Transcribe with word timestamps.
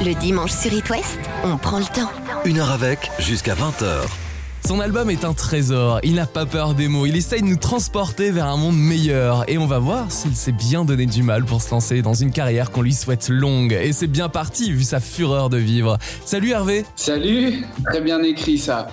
Le 0.00 0.14
dimanche 0.14 0.52
sur 0.52 0.72
It 0.72 0.88
West, 0.90 1.18
on 1.44 1.56
prend 1.56 1.78
le 1.80 1.84
temps. 1.84 2.08
Une 2.44 2.60
heure 2.60 2.70
avec, 2.70 3.10
jusqu'à 3.18 3.54
20h. 3.54 4.06
Son 4.64 4.78
album 4.78 5.10
est 5.10 5.24
un 5.24 5.32
trésor, 5.32 5.98
il 6.04 6.14
n'a 6.14 6.26
pas 6.26 6.46
peur 6.46 6.74
des 6.74 6.86
mots, 6.86 7.06
il 7.06 7.16
essaye 7.16 7.42
de 7.42 7.46
nous 7.46 7.56
transporter 7.56 8.30
vers 8.30 8.46
un 8.46 8.56
monde 8.56 8.76
meilleur 8.76 9.44
et 9.50 9.58
on 9.58 9.66
va 9.66 9.80
voir 9.80 10.12
s'il 10.12 10.36
s'est 10.36 10.52
bien 10.52 10.84
donné 10.84 11.06
du 11.06 11.22
mal 11.24 11.44
pour 11.44 11.62
se 11.62 11.70
lancer 11.70 12.02
dans 12.02 12.14
une 12.14 12.30
carrière 12.30 12.70
qu'on 12.70 12.82
lui 12.82 12.92
souhaite 12.92 13.28
longue 13.28 13.72
et 13.72 13.92
c'est 13.92 14.06
bien 14.06 14.28
parti 14.28 14.70
vu 14.70 14.84
sa 14.84 15.00
fureur 15.00 15.50
de 15.50 15.56
vivre. 15.56 15.98
Salut 16.24 16.50
Hervé 16.50 16.84
Salut, 16.94 17.64
très 17.86 18.00
bien 18.00 18.22
écrit 18.22 18.58
ça. 18.58 18.88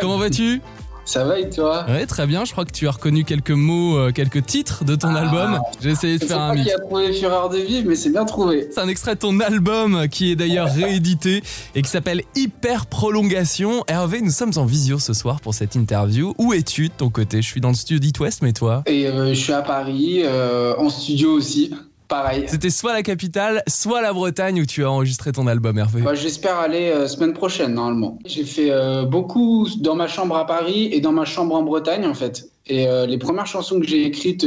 Comment 0.00 0.18
vas-tu? 0.18 0.62
Ça 1.04 1.24
va 1.24 1.40
et 1.40 1.50
toi 1.50 1.86
Ouais, 1.88 2.06
très 2.06 2.26
bien, 2.26 2.44
je 2.44 2.52
crois 2.52 2.64
que 2.64 2.70
tu 2.70 2.86
as 2.86 2.92
reconnu 2.92 3.24
quelques 3.24 3.50
mots, 3.50 3.96
euh, 3.98 4.12
quelques 4.12 4.46
titres 4.46 4.84
de 4.84 4.94
ton 4.94 5.08
Ah. 5.14 5.20
album. 5.22 5.58
J'ai 5.80 5.90
essayé 5.90 6.18
de 6.18 6.24
faire 6.24 6.40
un 6.40 6.54
mix. 6.54 6.66
qui 6.66 6.72
a 6.72 6.78
trouvé 6.78 7.12
Fureur 7.12 7.48
de 7.48 7.56
vivre, 7.58 7.88
mais 7.88 7.96
c'est 7.96 8.10
bien 8.10 8.24
trouvé. 8.24 8.68
C'est 8.70 8.80
un 8.80 8.88
extrait 8.88 9.14
de 9.14 9.20
ton 9.20 9.40
album 9.40 10.06
qui 10.08 10.30
est 10.30 10.36
d'ailleurs 10.36 10.68
réédité 10.72 11.42
et 11.74 11.82
qui 11.82 11.88
s'appelle 11.90 12.22
Hyper 12.36 12.86
Prolongation. 12.86 13.82
Hervé, 13.88 14.20
nous 14.20 14.30
sommes 14.30 14.52
en 14.56 14.64
visio 14.64 14.98
ce 14.98 15.12
soir 15.12 15.40
pour 15.40 15.52
cette 15.54 15.74
interview. 15.74 16.34
Où 16.38 16.52
es-tu 16.52 16.88
de 16.88 16.94
ton 16.96 17.10
côté? 17.10 17.42
Je 17.42 17.46
suis 17.48 17.60
dans 17.60 17.70
le 17.70 17.74
studio 17.74 17.98
d'It 17.98 18.20
West, 18.20 18.42
mais 18.42 18.52
toi? 18.52 18.82
Et 18.86 19.06
euh, 19.08 19.30
je 19.34 19.40
suis 19.40 19.52
à 19.52 19.62
Paris, 19.62 20.20
euh, 20.24 20.74
en 20.78 20.88
studio 20.90 21.30
aussi, 21.32 21.72
pareil. 22.10 22.44
C'était 22.48 22.68
soit 22.68 22.92
la 22.92 23.02
capitale, 23.02 23.62
soit 23.66 24.02
la 24.02 24.12
Bretagne 24.12 24.60
où 24.60 24.66
tu 24.66 24.84
as 24.84 24.90
enregistré 24.90 25.32
ton 25.32 25.46
album, 25.46 25.78
Hervé. 25.78 26.02
Bah, 26.02 26.14
J'espère 26.14 26.58
aller 26.58 26.90
euh, 26.90 27.06
semaine 27.06 27.32
prochaine 27.32 27.72
normalement. 27.72 28.18
J'ai 28.26 28.44
fait 28.44 28.70
euh, 28.70 29.04
beaucoup 29.06 29.66
dans 29.78 29.94
ma 29.94 30.08
chambre 30.08 30.36
à 30.36 30.46
Paris 30.46 30.90
et 30.92 31.00
dans 31.00 31.12
ma 31.12 31.24
chambre 31.24 31.54
en 31.54 31.62
Bretagne 31.62 32.04
en 32.04 32.14
fait. 32.14 32.50
Et 32.66 32.86
euh, 32.86 33.06
les 33.06 33.16
premières 33.16 33.46
chansons 33.46 33.80
que 33.80 33.86
j'ai 33.86 34.04
écrites 34.04 34.46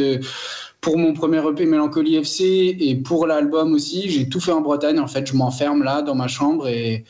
pour 0.81 0.98
mon 0.98 1.13
premier 1.13 1.40
EP 1.48 1.66
Mélancolie 1.66 2.18
FC 2.18 2.77
et 2.80 2.95
pour 2.95 3.26
l'album 3.26 3.73
aussi, 3.73 4.09
j'ai 4.09 4.30
tout 4.30 4.40
fait 4.40 4.52
en 4.52 4.62
Bretagne 4.62 4.99
en 4.99 5.07
fait. 5.07 5.26
Je 5.26 5.34
m'enferme 5.34 5.82
là 5.84 6.04
dans 6.04 6.16
ma 6.16 6.27
chambre 6.27 6.68
et, 6.68 7.05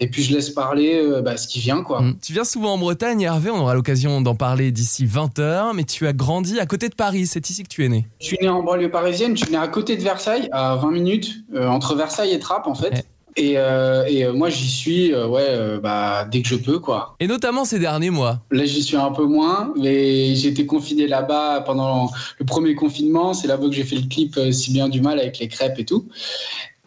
et 0.00 0.08
puis 0.08 0.22
je 0.22 0.34
laisse 0.34 0.50
parler 0.50 0.96
euh, 0.96 1.22
bah, 1.22 1.36
ce 1.36 1.46
qui 1.46 1.60
vient 1.60 1.82
quoi. 1.82 2.00
Mm. 2.00 2.16
Tu 2.22 2.32
viens 2.32 2.44
souvent 2.44 2.74
en 2.74 2.78
Bretagne, 2.78 3.20
Hervé, 3.20 3.50
on 3.50 3.60
aura 3.60 3.74
l'occasion 3.74 4.20
d'en 4.20 4.34
parler 4.34 4.72
d'ici 4.72 5.06
20h, 5.06 5.74
mais 5.74 5.84
tu 5.84 6.06
as 6.06 6.12
grandi 6.12 6.58
à 6.58 6.66
côté 6.66 6.88
de 6.88 6.94
Paris, 6.94 7.26
c'est 7.26 7.48
ici 7.48 7.62
que 7.62 7.68
tu 7.68 7.84
es 7.84 7.88
né. 7.88 8.06
Je 8.20 8.26
suis 8.26 8.38
né 8.40 8.48
en 8.48 8.62
banlieue 8.62 8.90
parisienne, 8.90 9.36
je 9.36 9.44
suis 9.44 9.52
né 9.52 9.58
à 9.58 9.68
côté 9.68 9.96
de 9.96 10.02
Versailles, 10.02 10.48
à 10.52 10.76
20 10.76 10.90
minutes, 10.90 11.44
euh, 11.54 11.68
entre 11.68 11.94
Versailles 11.94 12.32
et 12.32 12.38
Trappes 12.38 12.66
en 12.66 12.74
fait. 12.74 12.92
Ouais. 12.92 13.04
Et, 13.36 13.54
euh, 13.56 14.04
et 14.06 14.24
euh, 14.24 14.32
moi 14.32 14.50
j'y 14.50 14.68
suis 14.68 15.14
euh, 15.14 15.26
ouais, 15.28 15.78
bah, 15.80 16.26
dès 16.30 16.42
que 16.42 16.48
je 16.48 16.56
peux 16.56 16.78
quoi. 16.78 17.14
Et 17.20 17.26
notamment 17.26 17.64
ces 17.64 17.78
derniers 17.78 18.10
mois. 18.10 18.40
Là 18.50 18.64
j'y 18.64 18.82
suis 18.82 18.96
un 18.96 19.12
peu 19.12 19.24
moins, 19.24 19.72
mais 19.76 20.34
j'ai 20.34 20.48
été 20.48 20.66
confiné 20.66 21.06
là-bas 21.06 21.62
pendant 21.62 22.10
le 22.38 22.44
premier 22.44 22.74
confinement. 22.74 23.32
C'est 23.32 23.48
là-bas 23.48 23.68
que 23.68 23.74
j'ai 23.74 23.84
fait 23.84 23.96
le 23.96 24.08
clip 24.08 24.38
Si 24.52 24.72
bien 24.72 24.88
du 24.88 25.00
mal 25.00 25.18
avec 25.18 25.38
les 25.38 25.48
crêpes 25.48 25.78
et 25.78 25.84
tout. 25.84 26.06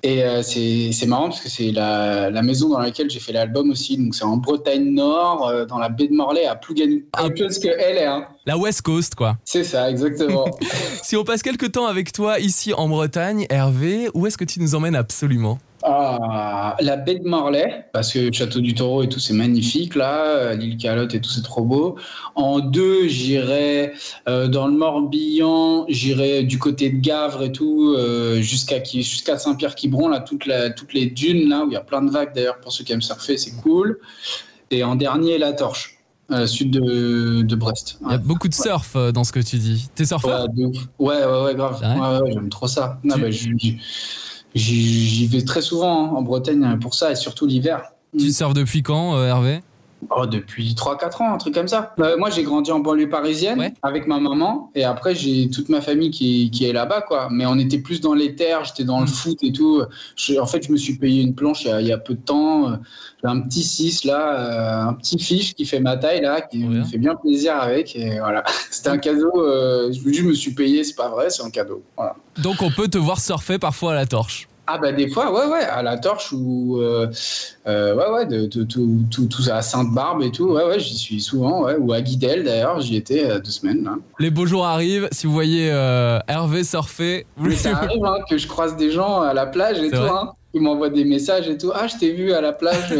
Et 0.05 0.21
euh, 0.21 0.41
c'est 0.43 1.05
marrant 1.05 1.29
parce 1.29 1.39
que 1.39 1.47
c'est 1.47 1.71
la, 1.71 2.29
la 2.29 2.41
maison 2.41 2.67
dans 2.67 2.79
laquelle 2.79 3.09
j'ai 3.09 3.21
fait 3.21 3.31
l'album 3.31 3.71
aussi. 3.71 3.97
Donc 3.97 4.13
c'est 4.13 4.25
en 4.25 4.35
Bretagne 4.35 4.93
Nord, 4.93 5.47
euh, 5.47 5.65
dans 5.65 5.77
la 5.79 5.87
baie 5.87 6.09
de 6.09 6.13
Morlaix 6.13 6.45
à 6.45 6.55
Plougasnou. 6.55 7.03
Ah. 7.13 7.23
Un 7.23 7.29
peu 7.29 7.47
ce 7.47 7.57
que 7.57 7.69
elle 7.69 7.97
est. 7.97 8.05
Hein. 8.05 8.27
La 8.45 8.57
West 8.57 8.81
Coast, 8.81 9.15
quoi. 9.15 9.37
C'est 9.45 9.63
ça, 9.63 9.89
exactement. 9.89 10.45
Si 11.03 11.17
on 11.17 11.23
passe 11.23 11.41
quelques 11.41 11.73
temps 11.73 11.85
avec 11.85 12.11
toi 12.11 12.39
ici 12.39 12.73
en 12.73 12.87
Bretagne, 12.87 13.45
Hervé, 13.49 14.09
où 14.13 14.25
est-ce 14.25 14.37
que 14.37 14.45
tu 14.45 14.59
nous 14.61 14.73
emmènes 14.73 14.95
absolument? 14.95 15.59
Ah, 15.85 16.77
la 16.79 16.95
baie 16.95 17.19
de 17.19 17.27
Morlaix, 17.27 17.87
parce 17.91 18.13
que 18.13 18.19
le 18.19 18.31
château 18.31 18.61
du 18.61 18.73
Taureau 18.73 19.03
et 19.03 19.09
tout, 19.09 19.19
c'est 19.19 19.33
magnifique 19.33 19.95
là, 19.95 20.23
euh, 20.27 20.55
l'île 20.55 20.77
Calotte 20.77 21.13
et 21.13 21.19
tout, 21.19 21.29
c'est 21.29 21.41
trop 21.43 21.63
beau. 21.63 21.97
En 22.35 22.59
deux, 22.59 23.07
j'irai 23.09 23.91
euh, 24.29 24.47
dans 24.47 24.67
le 24.67 24.73
Morbihan, 24.73 25.85
j'irai 25.89 26.43
du 26.43 26.57
côté 26.57 26.89
de 26.89 27.01
Gavre 27.01 27.43
et 27.43 27.51
tout, 27.51 27.95
euh, 27.97 28.39
jusqu'à 28.41 28.79
qui- 28.79 29.03
jusqu'à 29.03 29.37
Saint-Pierre-Quiberon, 29.37 30.07
là, 30.07 30.21
toute 30.21 30.45
la, 30.45 30.69
toutes 30.69 30.93
les 30.93 31.07
dunes 31.07 31.49
là, 31.49 31.65
où 31.65 31.69
il 31.69 31.73
y 31.73 31.77
a 31.77 31.81
plein 31.81 32.01
de 32.01 32.09
vagues 32.09 32.33
d'ailleurs, 32.33 32.59
pour 32.61 32.71
ceux 32.71 32.85
qui 32.85 32.93
aiment 32.93 33.01
surfer, 33.01 33.37
c'est 33.37 33.55
cool. 33.61 33.99
Et 34.71 34.85
en 34.85 34.95
dernier, 34.95 35.37
la 35.37 35.51
Torche, 35.51 35.97
euh, 36.31 36.47
sud 36.47 36.71
de, 36.71 37.41
de 37.41 37.55
Brest. 37.57 37.97
Il 38.05 38.11
y 38.11 38.15
a 38.15 38.17
beaucoup 38.17 38.47
de 38.47 38.53
surf 38.53 38.95
dans 39.13 39.25
ce 39.25 39.33
que 39.33 39.41
tu 39.41 39.57
dis. 39.57 39.89
T'es 39.93 40.05
surfeur? 40.05 40.43
Ouais, 40.43 40.47
de 40.55 40.65
ouais, 40.99 41.25
ouais, 41.25 41.43
ouais, 41.43 41.55
grave. 41.55 41.81
Ouais, 41.83 42.21
ouais, 42.21 42.31
j'aime 42.31 42.47
trop 42.49 42.67
ça. 42.67 42.99
Non, 43.03 43.15
Tu- 43.15 43.21
bah, 43.21 43.29
j'y- 43.29 43.79
j'y 44.55 45.27
vais 45.27 45.43
très 45.43 45.61
souvent 45.61 46.05
hein, 46.05 46.09
en 46.15 46.21
Bretagne 46.21 46.77
pour 46.79 46.93
ça 46.93 47.11
et 47.11 47.15
surtout 47.15 47.45
l'hiver. 47.45 47.83
Tu 48.17 48.31
surfes 48.31 48.53
depuis 48.53 48.83
quand, 48.83 49.15
euh, 49.15 49.27
Hervé? 49.27 49.61
Oh, 50.09 50.25
depuis 50.25 50.73
3-4 50.75 51.21
ans, 51.23 51.33
un 51.33 51.37
truc 51.37 51.53
comme 51.53 51.67
ça. 51.67 51.93
Euh, 51.99 52.17
moi, 52.17 52.29
j'ai 52.29 52.43
grandi 52.43 52.71
en 52.71 52.79
banlieue 52.79 53.09
parisienne 53.09 53.59
Ouais. 53.59 53.73
avec 53.81 54.07
ma 54.07 54.19
maman 54.19 54.71
et 54.75 54.83
après, 54.83 55.15
j'ai 55.15 55.49
toute 55.49 55.69
ma 55.69 55.81
famille 55.81 56.11
qui, 56.11 56.49
qui 56.51 56.65
est 56.65 56.73
là-bas, 56.73 57.01
quoi. 57.01 57.27
Mais 57.31 57.45
on 57.45 57.57
était 57.57 57.79
plus 57.79 58.01
dans 58.01 58.13
les 58.13 58.35
terres, 58.35 58.63
j'étais 58.65 58.83
dans 58.83 58.99
le 58.99 59.05
Mm. 59.05 59.09
foot 59.09 59.37
et 59.43 59.51
tout. 59.51 59.81
Je- 60.15 60.39
en 60.39 60.45
fait, 60.45 60.63
je 60.65 60.71
me 60.71 60.77
suis 60.77 60.97
payé 60.97 61.21
une 61.21 61.35
planche 61.35 61.63
il 61.63 61.67
y 61.69 61.71
a, 61.71 61.81
il 61.81 61.87
y 61.87 61.91
a 61.91 61.97
peu 61.97 62.13
de 62.15 62.21
temps. 62.21 62.71
J'ai 63.23 63.29
un 63.29 63.39
petit 63.41 63.63
6 63.63 64.03
là, 64.03 64.85
euh, 64.85 64.89
un 64.89 64.93
petit 64.93 65.17
fiche 65.19 65.53
qui 65.55 65.65
fait 65.65 65.79
ma 65.79 65.95
taille 65.97 66.21
là, 66.21 66.41
qui 66.41 66.59
me 66.59 66.83
fait 66.83 66.97
bien 66.97 67.15
plaisir 67.15 67.55
avec. 67.55 67.95
Et 67.95 68.19
voilà, 68.19 68.43
c'était 68.71 68.89
un 68.89 68.97
cadeau. 68.97 69.31
euh, 69.37 69.91
je 69.91 70.21
me 70.23 70.33
suis 70.33 70.53
payé, 70.53 70.83
c'est 70.83 70.95
pas 70.95 71.09
vrai, 71.09 71.29
c'est 71.29 71.43
un 71.43 71.49
cadeau. 71.49 71.81
Voilà. 71.97 72.15
Donc 72.41 72.61
on 72.61 72.71
peut 72.71 72.87
te 72.87 72.97
voir 72.97 73.19
surfer 73.19 73.57
parfois 73.59 73.91
à 73.93 73.95
la 73.95 74.05
torche. 74.05 74.47
Ah 74.65 74.77
bah 74.77 74.93
des 74.93 75.09
fois 75.09 75.31
ouais 75.33 75.51
ouais 75.51 75.63
à 75.65 75.83
la 75.83 75.97
torche 75.97 76.31
ou 76.31 76.77
euh, 76.79 77.07
euh, 77.67 77.95
ouais 77.95 78.09
ouais 78.13 78.25
de, 78.25 78.45
de- 78.45 78.63
tout 78.63 78.99
tout 79.11 79.25
tout 79.25 79.43
à 79.51 79.61
Sainte-Barbe 79.61 80.21
et 80.23 80.31
tout 80.31 80.51
ouais 80.53 80.63
ouais 80.63 80.79
j'y 80.79 80.95
suis 80.97 81.19
souvent 81.19 81.63
ouais 81.63 81.75
ou 81.77 81.91
à 81.91 81.99
Guidel 82.01 82.45
d'ailleurs 82.45 82.79
j'y 82.79 82.95
étais 82.95 83.25
euh, 83.29 83.39
deux 83.39 83.51
semaines 83.51 83.83
là. 83.83 83.95
Les 84.19 84.29
beaux 84.29 84.45
jours 84.45 84.65
arrivent. 84.65 85.09
Si 85.11 85.27
vous 85.27 85.33
voyez 85.33 85.67
Hervé 86.27 86.63
surfer, 86.63 87.25
vous 87.35 87.49
Mais 87.49 87.55
ça 87.55 87.71
arrive 87.77 88.05
hein, 88.05 88.17
que 88.29 88.37
je 88.37 88.47
croise 88.47 88.77
des 88.77 88.89
gens 88.91 89.19
à 89.21 89.33
la 89.33 89.45
plage 89.47 89.79
et 89.79 89.89
tout 89.91 89.97
hein, 89.97 90.31
ils 90.53 90.61
m'envoient 90.61 90.89
des 90.89 91.03
messages 91.03 91.49
et 91.49 91.57
tout 91.57 91.71
ah 91.75 91.87
je 91.87 91.97
t'ai 91.97 92.11
vu 92.13 92.31
à 92.31 92.39
la 92.39 92.53
plage 92.53 92.93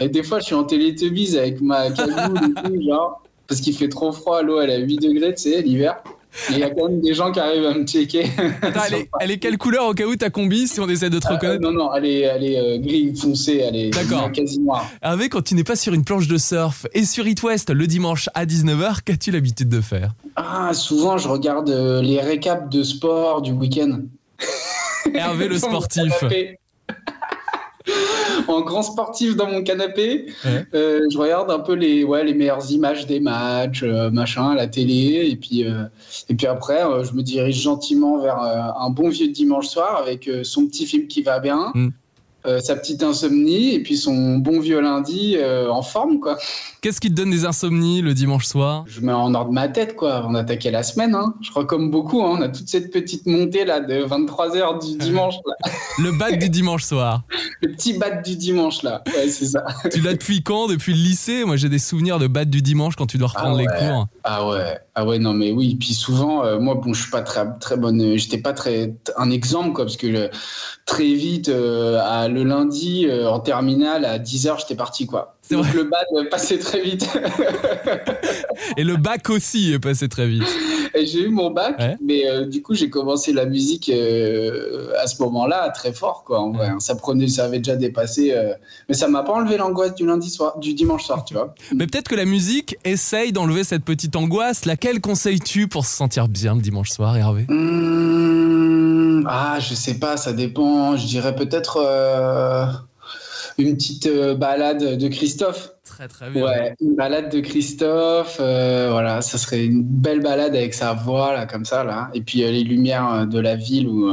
et 0.00 0.08
des 0.10 0.22
fois 0.22 0.40
je 0.40 0.44
suis 0.44 0.54
en 0.54 0.64
télétubbies 0.64 1.38
avec 1.38 1.60
ma 1.62 1.90
cagoule 1.90 2.38
et 2.38 2.62
tout 2.62 2.82
genre 2.86 3.22
parce 3.46 3.60
qu'il 3.62 3.74
fait 3.74 3.88
trop 3.88 4.12
froid 4.12 4.42
l'eau 4.42 4.60
elle 4.60 4.70
est 4.70 4.74
à 4.74 4.78
8 4.78 4.98
degrés 4.98 5.34
tu 5.34 5.42
sais 5.44 5.62
l'hiver 5.62 6.02
il 6.50 6.58
y 6.58 6.62
a 6.62 6.70
quand 6.70 6.88
même 6.88 7.00
des 7.00 7.14
gens 7.14 7.30
qui 7.32 7.40
arrivent 7.40 7.64
à 7.66 7.74
me 7.74 7.84
checker. 7.86 8.26
Attends, 8.62 8.80
elle, 8.88 8.94
est, 8.94 9.08
elle 9.20 9.30
est 9.30 9.38
quelle 9.38 9.56
couleur 9.58 9.86
au 9.86 9.94
cas 9.94 10.04
où 10.04 10.16
ta 10.16 10.30
combi 10.30 10.66
si 10.68 10.80
on 10.80 10.88
essaie 10.88 11.10
de 11.10 11.18
te 11.18 11.26
Ah, 11.28 11.34
reconnaître 11.34 11.60
non, 11.62 11.72
non, 11.72 11.94
elle 11.94 12.06
est, 12.06 12.20
elle 12.20 12.44
est 12.44 12.58
euh, 12.58 12.78
gris 12.78 13.14
foncé, 13.14 13.58
elle 13.66 13.76
est 13.76 13.90
D'accord. 13.90 14.30
quasi 14.32 14.58
noire. 14.60 14.88
Hervé, 15.02 15.28
quand 15.28 15.42
tu 15.42 15.54
n'es 15.54 15.64
pas 15.64 15.76
sur 15.76 15.92
une 15.94 16.04
planche 16.04 16.26
de 16.26 16.36
surf 16.38 16.86
et 16.92 17.04
sur 17.04 17.26
It 17.26 17.42
West 17.42 17.70
le 17.70 17.86
dimanche 17.86 18.28
à 18.34 18.46
19h, 18.46 18.98
qu'as-tu 19.04 19.30
l'habitude 19.30 19.68
de 19.68 19.80
faire? 19.80 20.12
Ah, 20.36 20.70
souvent, 20.74 21.18
je 21.18 21.28
regarde 21.28 21.70
euh, 21.70 22.02
les 22.02 22.20
récaps 22.20 22.68
de 22.70 22.82
sport 22.82 23.40
du 23.42 23.52
week-end. 23.52 24.00
Hervé 25.14 25.48
le 25.48 25.58
sportif. 25.58 26.12
en 28.48 28.60
grand 28.62 28.82
sportif 28.82 29.36
dans 29.36 29.46
mon 29.48 29.62
canapé, 29.62 30.26
Ouais. 30.44 30.66
euh, 30.74 31.00
je 31.12 31.18
regarde 31.18 31.50
un 31.50 31.58
peu 31.58 31.74
les, 31.74 32.04
ouais, 32.04 32.24
les 32.24 32.34
meilleures 32.34 32.70
images 32.70 33.06
des 33.06 33.20
matchs, 33.20 33.82
euh, 33.82 34.10
machin, 34.10 34.50
à 34.50 34.54
la 34.54 34.66
télé. 34.66 35.28
Et 35.30 35.36
puis, 35.36 35.64
euh, 35.64 35.84
et 36.28 36.34
puis 36.34 36.46
après, 36.46 36.80
je 37.04 37.12
me 37.12 37.22
dirige 37.22 37.60
gentiment 37.60 38.18
vers 38.18 38.38
un 38.40 38.90
bon 38.90 39.08
vieux 39.08 39.28
dimanche 39.28 39.68
soir 39.68 39.96
avec 39.96 40.28
son 40.42 40.66
petit 40.66 40.86
film 40.86 41.06
qui 41.06 41.22
va 41.22 41.38
bien. 41.40 41.72
Mm. 41.74 41.88
Euh, 42.46 42.60
sa 42.60 42.76
petite 42.76 43.02
insomnie 43.02 43.74
et 43.74 43.82
puis 43.82 43.96
son 43.96 44.36
bon 44.36 44.60
vieux 44.60 44.80
lundi 44.80 45.36
euh, 45.38 45.70
en 45.70 45.80
forme 45.80 46.20
quoi. 46.20 46.36
Qu'est-ce 46.82 47.00
qui 47.00 47.08
te 47.08 47.14
donne 47.14 47.30
des 47.30 47.46
insomnies 47.46 48.02
le 48.02 48.12
dimanche 48.12 48.44
soir? 48.44 48.84
Je 48.86 49.00
mets 49.00 49.12
en 49.12 49.34
ordre 49.34 49.50
ma 49.50 49.68
tête 49.68 49.96
quoi 49.96 50.16
avant 50.16 50.32
d'attaquer 50.32 50.70
la 50.70 50.82
semaine. 50.82 51.14
Hein. 51.14 51.34
Je 51.40 51.50
crois 51.50 51.64
comme 51.64 51.90
beaucoup, 51.90 52.22
hein, 52.22 52.36
on 52.38 52.42
a 52.42 52.48
toute 52.50 52.68
cette 52.68 52.90
petite 52.90 53.24
montée 53.24 53.64
là 53.64 53.80
de 53.80 54.02
23 54.02 54.56
heures 54.58 54.78
du 54.78 54.94
dimanche, 54.98 55.36
là. 55.46 55.70
Le 55.98 56.12
bat 56.18 56.32
du 56.32 56.50
dimanche 56.50 56.82
soir. 56.84 57.22
le 57.62 57.72
petit 57.72 57.96
bat 57.96 58.10
du 58.10 58.36
dimanche 58.36 58.82
là. 58.82 59.02
Ouais 59.06 59.28
c'est 59.28 59.46
ça. 59.46 59.64
Tu 59.90 60.00
l'as 60.00 60.12
depuis 60.12 60.42
quand? 60.42 60.66
Depuis 60.66 60.92
le 60.92 60.98
lycée? 60.98 61.44
Moi 61.44 61.56
j'ai 61.56 61.70
des 61.70 61.78
souvenirs 61.78 62.18
de 62.18 62.26
bat 62.26 62.44
du 62.44 62.60
dimanche 62.60 62.96
quand 62.96 63.06
tu 63.06 63.16
dois 63.16 63.28
reprendre 63.28 63.56
Ah 63.58 63.62
les 63.62 63.66
cours. 63.66 64.06
Ah 64.24 64.46
ouais, 64.48 64.78
ah 64.94 65.06
ouais, 65.06 65.18
non 65.18 65.32
mais 65.32 65.52
oui. 65.52 65.76
Puis 65.76 65.94
souvent, 65.94 66.44
euh, 66.44 66.58
moi, 66.58 66.74
bon, 66.74 66.92
je 66.92 67.02
suis 67.02 67.10
pas 67.10 67.22
très 67.22 67.46
très 67.58 67.76
bonne. 67.76 68.16
J'étais 68.16 68.38
pas 68.38 68.52
très 68.52 68.94
un 69.16 69.30
exemple 69.30 69.72
quoi, 69.72 69.84
parce 69.84 69.96
que 69.96 70.30
très 70.84 71.14
vite, 71.14 71.48
à, 71.48 72.28
le 72.34 72.44
lundi 72.44 73.06
euh, 73.08 73.28
en 73.30 73.40
terminale 73.40 74.04
à 74.04 74.18
10 74.18 74.46
h 74.46 74.60
j'étais 74.60 74.74
parti 74.74 75.06
quoi. 75.06 75.34
Donc 75.50 75.64
vrai. 75.64 75.72
le 75.74 75.90
euh, 76.18 76.28
passait 76.30 76.58
très 76.58 76.80
vite. 76.82 77.08
Et 78.76 78.84
le 78.84 78.96
bac 78.96 79.30
aussi 79.30 79.72
est 79.72 79.78
passé 79.78 80.08
très 80.08 80.26
vite. 80.26 80.44
J'ai 80.96 81.22
eu 81.24 81.28
mon 81.28 81.50
bac, 81.50 81.76
Ouais. 81.78 81.96
mais 82.00 82.26
euh, 82.28 82.46
du 82.46 82.62
coup 82.62 82.74
j'ai 82.74 82.88
commencé 82.88 83.32
la 83.32 83.46
musique 83.46 83.88
euh, 83.88 84.92
à 85.02 85.06
ce 85.08 85.20
moment-là 85.22 85.70
très 85.70 85.92
fort 85.92 86.22
quoi. 86.24 86.40
En 86.40 86.52
vrai, 86.52 86.68
hein. 86.68 86.78
ça 86.78 86.94
prenait, 86.94 87.26
ça 87.26 87.44
avait 87.46 87.58
déjà 87.58 87.74
dépassé, 87.76 88.32
euh, 88.32 88.54
mais 88.88 88.94
ça 88.94 89.08
m'a 89.08 89.22
pas 89.24 89.32
enlevé 89.32 89.56
l'angoisse 89.56 89.94
du 89.96 90.06
lundi 90.06 90.30
soir, 90.30 90.58
du 90.60 90.72
dimanche 90.74 91.04
soir, 91.04 91.24
tu 91.24 91.34
vois. 91.34 91.52
Mais 91.74 91.86
peut-être 91.86 92.08
que 92.08 92.14
la 92.14 92.24
musique 92.24 92.76
essaye 92.84 93.32
d'enlever 93.32 93.64
cette 93.64 93.84
petite 93.84 94.14
angoisse. 94.16 94.64
Laquelle 94.66 95.00
conseilles-tu 95.00 95.66
pour 95.66 95.84
se 95.84 95.96
sentir 95.96 96.28
bien 96.28 96.54
le 96.54 96.60
dimanche 96.60 96.90
soir, 96.90 97.16
Hervé? 97.16 97.46
Mmh, 97.48 99.26
ah, 99.26 99.58
je 99.60 99.74
sais 99.74 99.94
pas, 99.98 100.16
ça 100.16 100.32
dépend. 100.32 100.96
Je 100.96 101.06
dirais 101.06 101.34
peut-être 101.34 101.78
une 103.58 103.74
petite 103.74 104.06
euh, 104.06 104.34
balade 104.34 104.98
de 104.98 105.08
Christophe. 105.08 105.70
Très 105.84 106.08
très 106.08 106.30
bien. 106.30 106.44
Ouais, 106.44 106.74
une 106.80 106.96
balade 106.96 107.30
de 107.30 107.40
Christophe, 107.40 108.38
euh, 108.40 108.88
voilà, 108.90 109.20
ça 109.22 109.38
serait 109.38 109.64
une 109.64 109.82
belle 109.82 110.20
balade 110.20 110.56
avec 110.56 110.74
sa 110.74 110.92
voix 110.92 111.32
là, 111.32 111.46
comme 111.46 111.64
ça 111.64 111.84
là, 111.84 112.10
et 112.14 112.20
puis 112.20 112.42
euh, 112.42 112.50
les 112.50 112.64
lumières 112.64 113.12
euh, 113.12 113.26
de 113.26 113.38
la 113.38 113.54
ville 113.54 113.86
ou 113.88 114.10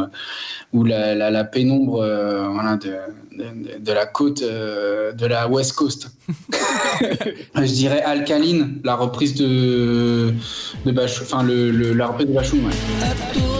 ou 0.73 0.83
la, 0.83 1.15
la, 1.15 1.31
la 1.31 1.43
pénombre, 1.43 2.01
euh, 2.01 2.47
voilà, 2.49 2.77
de, 2.77 2.95
de, 3.37 3.79
de, 3.79 3.91
la 3.91 4.05
côte, 4.05 4.41
euh, 4.41 5.11
de 5.11 5.25
la 5.25 5.47
West 5.47 5.73
Coast. 5.73 6.11
Je 7.55 7.61
dirais 7.73 8.01
Alcaline, 8.03 8.79
la 8.83 8.95
reprise 8.95 9.35
de 9.35 10.33
de 10.85 10.91
Bachou, 10.91 11.23
enfin 11.23 11.43
le, 11.43 11.71
le, 11.71 11.93
la 11.93 12.07
reprise 12.07 12.27
de 12.27 12.33
Bachou, 12.33 12.57
ouais. 12.57 13.50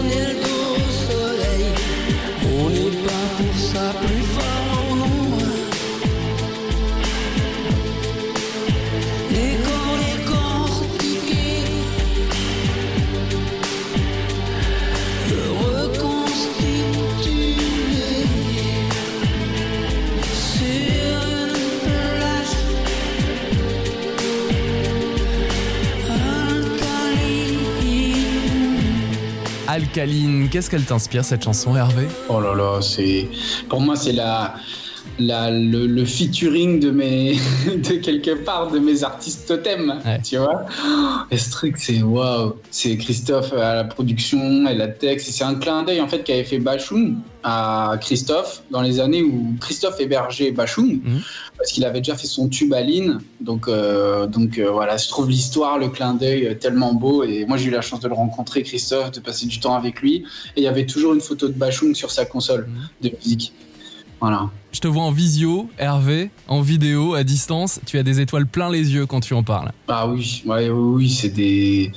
Alcaline. 29.72 30.48
Qu'est-ce 30.50 30.70
qu'elle 30.70 30.84
t'inspire 30.84 31.24
cette 31.24 31.44
chanson, 31.44 31.74
Hervé? 31.74 32.06
Oh 32.28 32.40
là 32.40 32.54
là, 32.54 32.80
c'est 32.82 33.28
pour 33.68 33.80
moi 33.80 33.96
c'est 33.96 34.12
la, 34.12 34.54
la 35.26 35.50
le, 35.50 35.86
le, 35.86 36.04
featuring 36.04 36.80
de 36.80 36.90
mes 36.90 37.36
de 37.66 37.94
quelque 37.96 38.34
part 38.44 38.70
de 38.70 38.78
mes 38.78 39.04
artistes 39.04 39.46
totems, 39.48 40.00
Ouais. 40.04 40.20
tu 40.22 40.36
vois. 40.38 40.66
Et 41.30 41.38
ce 41.38 41.50
truc 41.50 41.76
c'est 41.78 42.02
waouh, 42.02 42.54
c'est 42.70 42.96
Christophe 42.96 43.52
à 43.52 43.74
la 43.74 43.84
production 43.84 44.66
et 44.68 44.74
la 44.74 44.88
texte, 44.88 45.28
c'est 45.30 45.44
un 45.44 45.54
clin 45.54 45.82
d'œil 45.82 46.00
en 46.00 46.08
fait 46.08 46.22
qu'avait 46.24 46.44
fait 46.44 46.58
Bachung 46.58 47.16
à 47.44 47.96
Christophe 48.00 48.62
dans 48.70 48.82
les 48.82 49.00
années 49.00 49.22
où 49.22 49.54
Christophe 49.60 49.98
hébergeait 50.00 50.52
Bachung 50.52 51.00
Mhm. 51.04 51.20
parce 51.58 51.72
qu'il 51.72 51.84
avait 51.84 51.98
déjà 52.00 52.14
fait 52.16 52.26
son 52.28 52.48
tube 52.48 52.72
à 52.72 52.82
Lynn. 52.82 53.18
Donc 53.40 53.66
euh, 53.68 54.26
donc 54.26 54.58
euh, 54.58 54.70
voilà, 54.70 54.96
je 54.96 55.08
trouve 55.08 55.28
l'histoire, 55.28 55.78
le 55.78 55.88
clin 55.88 56.14
d'œil 56.14 56.46
euh, 56.46 56.54
tellement 56.54 56.94
beau 56.94 57.24
et 57.24 57.44
moi 57.46 57.56
j'ai 57.56 57.68
eu 57.68 57.70
la 57.72 57.80
chance 57.80 58.00
de 58.00 58.08
le 58.08 58.14
rencontrer 58.14 58.62
Christophe, 58.62 59.10
de 59.12 59.20
passer 59.20 59.46
du 59.46 59.58
temps 59.60 59.74
avec 59.74 60.00
lui 60.00 60.24
et 60.56 60.60
il 60.60 60.62
y 60.62 60.68
avait 60.68 60.86
toujours 60.86 61.14
une 61.14 61.20
photo 61.20 61.48
de 61.48 61.54
Bachung 61.54 61.94
sur 61.94 62.10
sa 62.10 62.24
console 62.24 62.68
de 63.00 63.10
musique. 63.18 63.52
Voilà. 64.22 64.48
Je 64.70 64.78
te 64.78 64.86
vois 64.86 65.02
en 65.02 65.10
visio, 65.10 65.68
Hervé, 65.78 66.30
en 66.46 66.60
vidéo, 66.60 67.14
à 67.14 67.24
distance. 67.24 67.80
Tu 67.86 67.98
as 67.98 68.04
des 68.04 68.20
étoiles 68.20 68.46
plein 68.46 68.70
les 68.70 68.94
yeux 68.94 69.04
quand 69.04 69.18
tu 69.18 69.34
en 69.34 69.42
parles. 69.42 69.72
Ah 69.88 70.06
oui, 70.06 70.44
ouais, 70.46 70.70
oui, 70.70 70.94
oui, 70.94 71.10
c'est 71.10 71.30
des. 71.30 71.90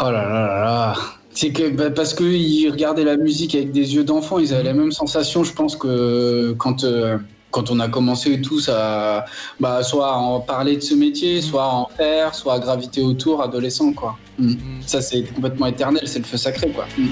Oh 0.00 0.04
là 0.04 0.10
là 0.10 0.46
là 0.46 0.60
là. 0.64 0.94
C'est 1.34 1.52
que 1.52 1.68
bah, 1.68 1.90
parce 1.90 2.14
qu'ils 2.14 2.70
regardaient 2.70 3.04
la 3.04 3.18
musique 3.18 3.54
avec 3.54 3.72
des 3.72 3.94
yeux 3.94 4.04
d'enfant, 4.04 4.38
ils 4.38 4.54
avaient 4.54 4.64
la 4.64 4.72
même 4.72 4.90
sensation, 4.90 5.44
je 5.44 5.52
pense 5.52 5.76
que 5.76 6.54
quand 6.58 6.82
euh, 6.82 7.18
quand 7.50 7.70
on 7.70 7.78
a 7.78 7.88
commencé 7.88 8.40
tout, 8.40 8.60
ça, 8.60 9.26
bah, 9.60 9.82
soit 9.82 10.12
à 10.12 10.16
en 10.16 10.40
parler 10.40 10.76
de 10.76 10.82
ce 10.82 10.94
métier, 10.94 11.42
soit 11.42 11.64
à 11.64 11.74
en 11.74 11.88
faire, 11.94 12.34
soit 12.34 12.54
à 12.54 12.58
graviter 12.58 13.02
autour, 13.02 13.42
adolescent 13.42 13.92
quoi. 13.92 14.16
Mm. 14.38 14.54
Ça 14.80 15.02
c'est 15.02 15.22
complètement 15.34 15.66
éternel, 15.66 16.02
c'est 16.06 16.20
le 16.20 16.24
feu 16.24 16.38
sacré 16.38 16.70
quoi. 16.70 16.86
Mm. 16.96 17.08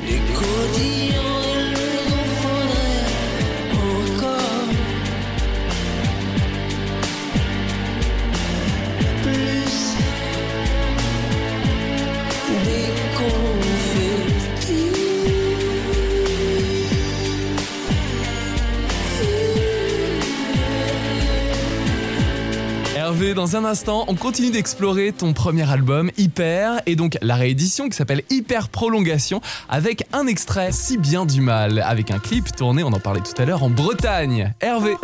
Dans 23.46 23.54
un 23.54 23.64
instant, 23.64 24.06
on 24.08 24.16
continue 24.16 24.50
d'explorer 24.50 25.12
ton 25.12 25.32
premier 25.32 25.70
album, 25.70 26.10
Hyper, 26.18 26.80
et 26.86 26.96
donc 26.96 27.16
la 27.22 27.36
réédition 27.36 27.88
qui 27.88 27.96
s'appelle 27.96 28.22
Hyper 28.28 28.68
Prolongation, 28.68 29.40
avec 29.68 30.04
un 30.12 30.26
extrait 30.26 30.72
Si 30.72 30.98
bien 30.98 31.26
du 31.26 31.42
mal, 31.42 31.78
avec 31.78 32.10
un 32.10 32.18
clip 32.18 32.50
tourné, 32.56 32.82
on 32.82 32.92
en 32.92 32.98
parlait 32.98 33.20
tout 33.20 33.40
à 33.40 33.44
l'heure, 33.44 33.62
en 33.62 33.70
Bretagne. 33.70 34.52
Hervé. 34.60 34.96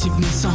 principe 0.00 0.18
naissant 0.18 0.49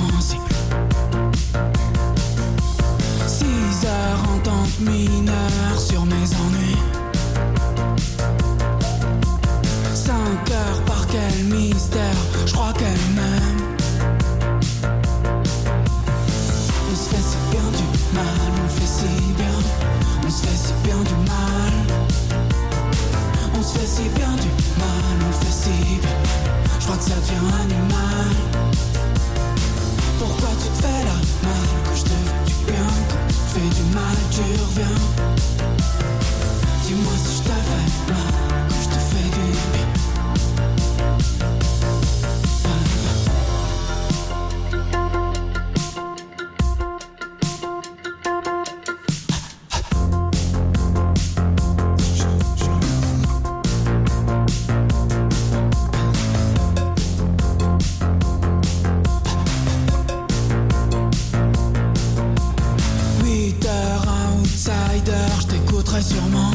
t'écouterai 65.96 66.02
sûrement. 66.02 66.52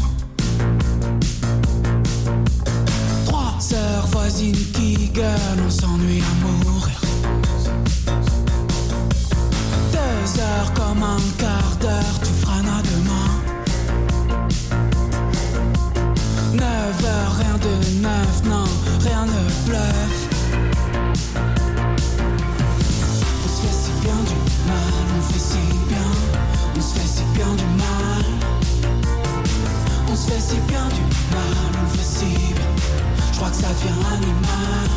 Trois 3.26 3.58
heures 3.74 4.06
voisines 4.06 4.72
qui 4.72 5.08
gueulent, 5.08 5.64
on 5.66 5.70
s'ennuie 5.70 6.20
à 6.20 6.46
Devient 33.70 34.04
animal. 34.12 34.88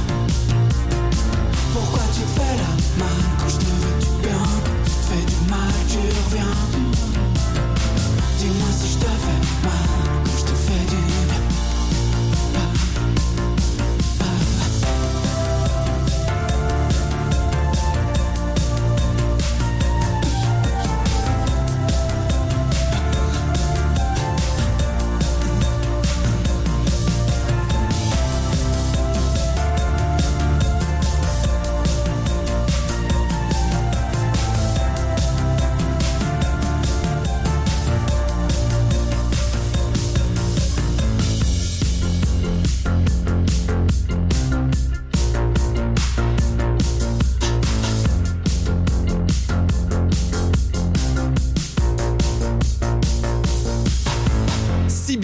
Pourquoi 1.73 2.01
tu 2.11 2.21
fais 2.21 2.82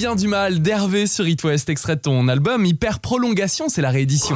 bien 0.09 0.15
du 0.15 0.27
mal 0.27 0.59
d'Hervé 0.59 1.05
sur 1.05 1.27
It 1.27 1.43
West, 1.43 1.69
extrait 1.69 1.95
de 1.95 2.01
ton 2.01 2.29
album 2.29 2.65
Hyper 2.65 2.99
Prolongation, 2.99 3.69
c'est 3.69 3.83
la 3.83 3.91
réédition. 3.91 4.35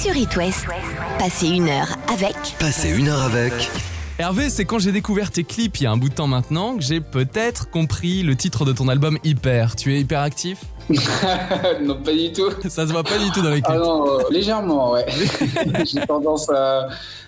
Sur 0.00 0.14
It 0.16 0.36
West, 0.36 0.64
passez 1.18 1.48
une 1.48 1.68
heure 1.68 1.88
avec 2.12 2.36
Passez 2.60 2.90
une 2.90 3.08
heure 3.08 3.22
avec 3.22 3.52
Hervé, 4.20 4.48
c'est 4.48 4.64
quand 4.64 4.78
j'ai 4.78 4.92
découvert 4.92 5.32
tes 5.32 5.42
clips 5.42 5.80
il 5.80 5.84
y 5.84 5.86
a 5.86 5.90
un 5.90 5.96
bout 5.96 6.08
de 6.08 6.14
temps 6.14 6.28
maintenant 6.28 6.76
que 6.76 6.84
j'ai 6.84 7.00
peut-être 7.00 7.68
compris 7.68 8.22
le 8.22 8.36
titre 8.36 8.64
de 8.64 8.70
ton 8.72 8.86
album 8.86 9.18
Hyper. 9.24 9.74
Tu 9.74 9.92
es 9.92 10.00
hyper 10.00 10.20
actif 10.20 10.58
non, 11.82 12.00
pas 12.00 12.12
du 12.12 12.32
tout. 12.32 12.48
Ça 12.68 12.86
se 12.86 12.92
voit 12.92 13.02
pas 13.02 13.18
du 13.18 13.28
tout 13.32 13.42
dans 13.42 13.50
les 13.50 13.60
Ah 13.64 13.72
clips. 13.72 13.80
non, 13.82 14.06
euh, 14.06 14.22
légèrement, 14.30 14.92
ouais. 14.92 15.04
j'ai 15.84 16.06
tendance 16.06 16.48
à, 16.48 16.86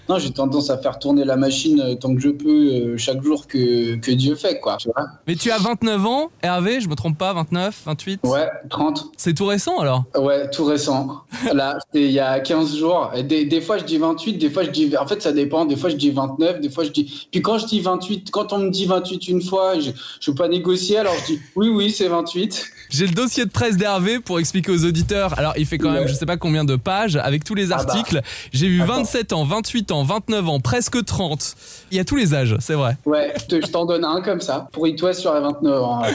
non, 0.08 0.18
j'ai 0.18 0.30
tendance 0.30 0.70
à 0.70 0.78
faire 0.78 0.98
tourner 0.98 1.24
la 1.24 1.36
machine 1.36 1.80
euh, 1.80 1.94
tant 1.94 2.14
que 2.14 2.20
je 2.20 2.30
peux 2.30 2.48
euh, 2.48 2.96
chaque 2.96 3.22
jour 3.22 3.46
que, 3.46 3.96
que 3.96 4.10
Dieu 4.12 4.34
fait, 4.34 4.60
quoi. 4.60 4.76
Tu 4.78 4.88
vois 4.94 5.06
Mais 5.26 5.34
tu 5.34 5.50
as 5.50 5.58
29 5.58 6.06
ans, 6.06 6.30
Hervé, 6.42 6.80
je 6.80 6.88
me 6.88 6.94
trompe 6.94 7.18
pas, 7.18 7.32
29, 7.32 7.82
28 7.86 8.20
Ouais, 8.24 8.48
30. 8.70 9.06
C'est 9.16 9.34
tout 9.34 9.46
récent 9.46 9.78
alors? 9.78 10.04
Ouais, 10.16 10.48
tout 10.50 10.64
récent. 10.64 11.22
Là, 11.52 11.78
c'était 11.86 12.06
il 12.06 12.12
y 12.12 12.20
a 12.20 12.40
15 12.40 12.76
jours. 12.76 13.10
Des, 13.28 13.44
des 13.44 13.60
fois, 13.60 13.78
je 13.78 13.84
dis 13.84 13.98
28, 13.98 14.34
des 14.38 14.50
fois, 14.50 14.62
je 14.64 14.70
dis. 14.70 14.96
En 14.96 15.06
fait, 15.06 15.22
ça 15.22 15.32
dépend. 15.32 15.64
Des 15.64 15.76
fois, 15.76 15.90
je 15.90 15.96
dis 15.96 16.10
29, 16.10 16.60
des 16.60 16.70
fois, 16.70 16.84
je 16.84 16.90
dis. 16.90 17.28
Puis 17.30 17.42
quand 17.42 17.58
je 17.58 17.66
dis 17.66 17.80
28, 17.80 18.30
quand 18.30 18.52
on 18.52 18.58
me 18.58 18.70
dit 18.70 18.86
28 18.86 19.28
une 19.28 19.42
fois, 19.42 19.78
je 19.78 19.90
je 20.20 20.30
veux 20.30 20.34
pas 20.34 20.48
négocier, 20.48 20.98
alors 20.98 21.14
je 21.20 21.34
dis 21.34 21.40
oui, 21.56 21.68
oui, 21.68 21.90
c'est 21.90 22.08
28. 22.08 22.70
J'ai 22.90 23.06
le 23.06 23.12
dossier 23.12 23.44
de 23.44 23.50
presse 23.50 23.76
d'Hervé 23.76 24.18
pour 24.20 24.38
expliquer 24.40 24.72
aux 24.72 24.84
auditeurs. 24.84 25.38
Alors, 25.38 25.52
il 25.58 25.66
fait 25.66 25.76
quand 25.78 25.90
même, 25.90 26.08
je 26.08 26.14
sais 26.14 26.24
pas 26.26 26.36
combien 26.38 26.64
de 26.64 26.76
pages, 26.76 27.16
avec 27.16 27.44
tous 27.44 27.54
les 27.54 27.70
Ah 27.72 27.76
bah. 27.76 27.84
articles. 27.92 28.22
J'ai 28.52 28.80
Attends. 28.80 28.94
27 29.02 29.32
ans, 29.34 29.44
28 29.44 29.92
ans, 29.92 29.97
29 30.04 30.48
ans, 30.48 30.60
presque 30.60 31.04
30. 31.04 31.54
Il 31.90 31.96
y 31.96 32.00
a 32.00 32.04
tous 32.04 32.16
les 32.16 32.34
âges, 32.34 32.56
c'est 32.60 32.74
vrai. 32.74 32.96
Ouais, 33.06 33.32
je 33.38 33.44
te- 33.56 33.66
je 33.66 33.70
t'en 33.70 33.84
donne 33.86 34.04
un 34.04 34.20
comme 34.22 34.40
ça. 34.40 34.68
Pour 34.72 34.86
toi 34.96 35.12
sur 35.12 35.34
les 35.34 35.40
29 35.40 35.82
ans. 35.82 36.02
ouais. 36.02 36.12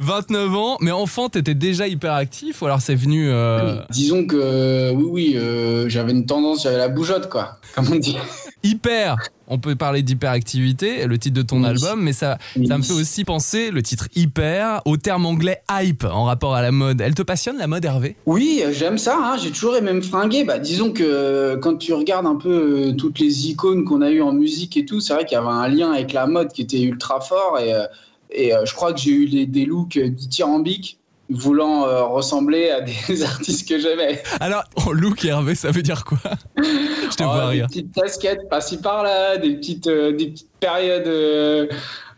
29 0.00 0.54
ans, 0.56 0.76
mais 0.80 0.90
enfant, 0.90 1.28
t'étais 1.28 1.54
déjà 1.54 1.86
hyper 1.86 2.14
actif 2.14 2.60
ou 2.62 2.66
alors 2.66 2.80
c'est 2.80 2.96
venu. 2.96 3.30
euh, 3.30 3.76
Disons 3.90 4.26
que 4.26 4.90
oui, 4.92 5.04
oui, 5.08 5.32
euh, 5.36 5.88
j'avais 5.88 6.10
une 6.10 6.26
tendance, 6.26 6.64
j'avais 6.64 6.78
la 6.78 6.88
bougeotte, 6.88 7.28
quoi. 7.28 7.58
Comme 7.76 7.86
on 7.92 7.96
dit. 7.96 8.16
Hyper. 8.64 9.16
On 9.46 9.58
peut 9.58 9.76
parler 9.76 10.02
d'hyperactivité, 10.02 11.06
le 11.06 11.18
titre 11.18 11.36
de 11.36 11.42
ton 11.42 11.62
Oui. 11.62 11.68
album, 11.68 12.02
mais 12.02 12.14
ça, 12.14 12.38
ça 12.66 12.78
me 12.78 12.82
fait 12.82 12.94
aussi 12.94 13.24
penser, 13.24 13.70
le 13.70 13.82
titre 13.82 14.08
hyper, 14.16 14.80
au 14.86 14.96
terme 14.96 15.26
anglais 15.26 15.60
hype 15.70 16.04
en 16.04 16.24
rapport 16.24 16.54
à 16.54 16.62
la 16.62 16.72
mode. 16.72 17.00
Elle 17.02 17.14
te 17.14 17.22
passionne 17.22 17.58
la 17.58 17.66
mode, 17.66 17.84
Hervé? 17.84 18.16
Oui, 18.26 18.62
j'aime 18.72 18.96
ça. 18.98 19.18
hein. 19.20 19.36
J'ai 19.36 19.50
toujours 19.50 19.76
aimé 19.76 19.92
me 19.92 20.00
fringuer. 20.00 20.44
Bah, 20.44 20.58
disons 20.58 20.92
que 20.92 21.02
euh, 21.04 21.56
quand 21.58 21.76
tu 21.76 21.92
regardes 21.92 22.26
un 22.26 22.36
peu 22.36 22.88
euh, 22.88 22.92
toutes 22.92 23.18
les 23.20 23.48
icônes 23.50 23.84
qu'on 23.84 24.00
a 24.00 24.10
eues 24.10 24.22
en 24.22 24.32
musique 24.32 24.76
et 24.78 24.86
tout, 24.86 25.00
c'est 25.00 25.12
vrai 25.12 25.24
qu'il 25.26 25.36
y 25.36 25.38
avait 25.38 25.46
un 25.48 25.68
lien 25.68 25.92
avec 25.92 26.12
la 26.14 26.26
mode 26.26 26.50
qui 26.52 26.62
était 26.62 26.80
ultra 26.82 27.20
fort. 27.20 27.58
Et, 27.60 27.74
euh, 27.74 27.84
et 28.32 28.50
je 28.64 28.74
crois 28.74 28.92
que 28.94 28.98
j'ai 29.00 29.10
eu 29.12 29.26
les- 29.26 29.46
des 29.46 29.66
looks 29.66 29.98
dithyrambiques 29.98 30.98
voulant 31.30 31.86
euh, 31.86 32.02
ressembler 32.04 32.70
à 32.70 32.80
des 32.80 33.22
artistes 33.24 33.68
que 33.68 33.78
j'aimais. 33.78 34.22
Alors, 34.40 34.64
en 34.76 34.92
look, 34.92 35.24
Hervé, 35.24 35.54
ça 35.54 35.70
veut 35.70 35.82
dire 35.82 36.04
quoi? 36.04 36.18
Je 36.58 37.16
te 37.16 37.22
Oh, 37.22 37.26
vois 37.26 37.44
des 37.46 37.50
rire. 37.50 37.66
petites 37.68 37.92
casquettes 37.94 38.48
par-ci 38.48 38.78
par-là, 38.78 39.38
des 39.38 39.54
petites, 39.56 39.86
euh, 39.86 40.12
des 40.16 40.28
petites 40.28 40.50
périodes. 40.60 41.06
euh, 41.06 41.66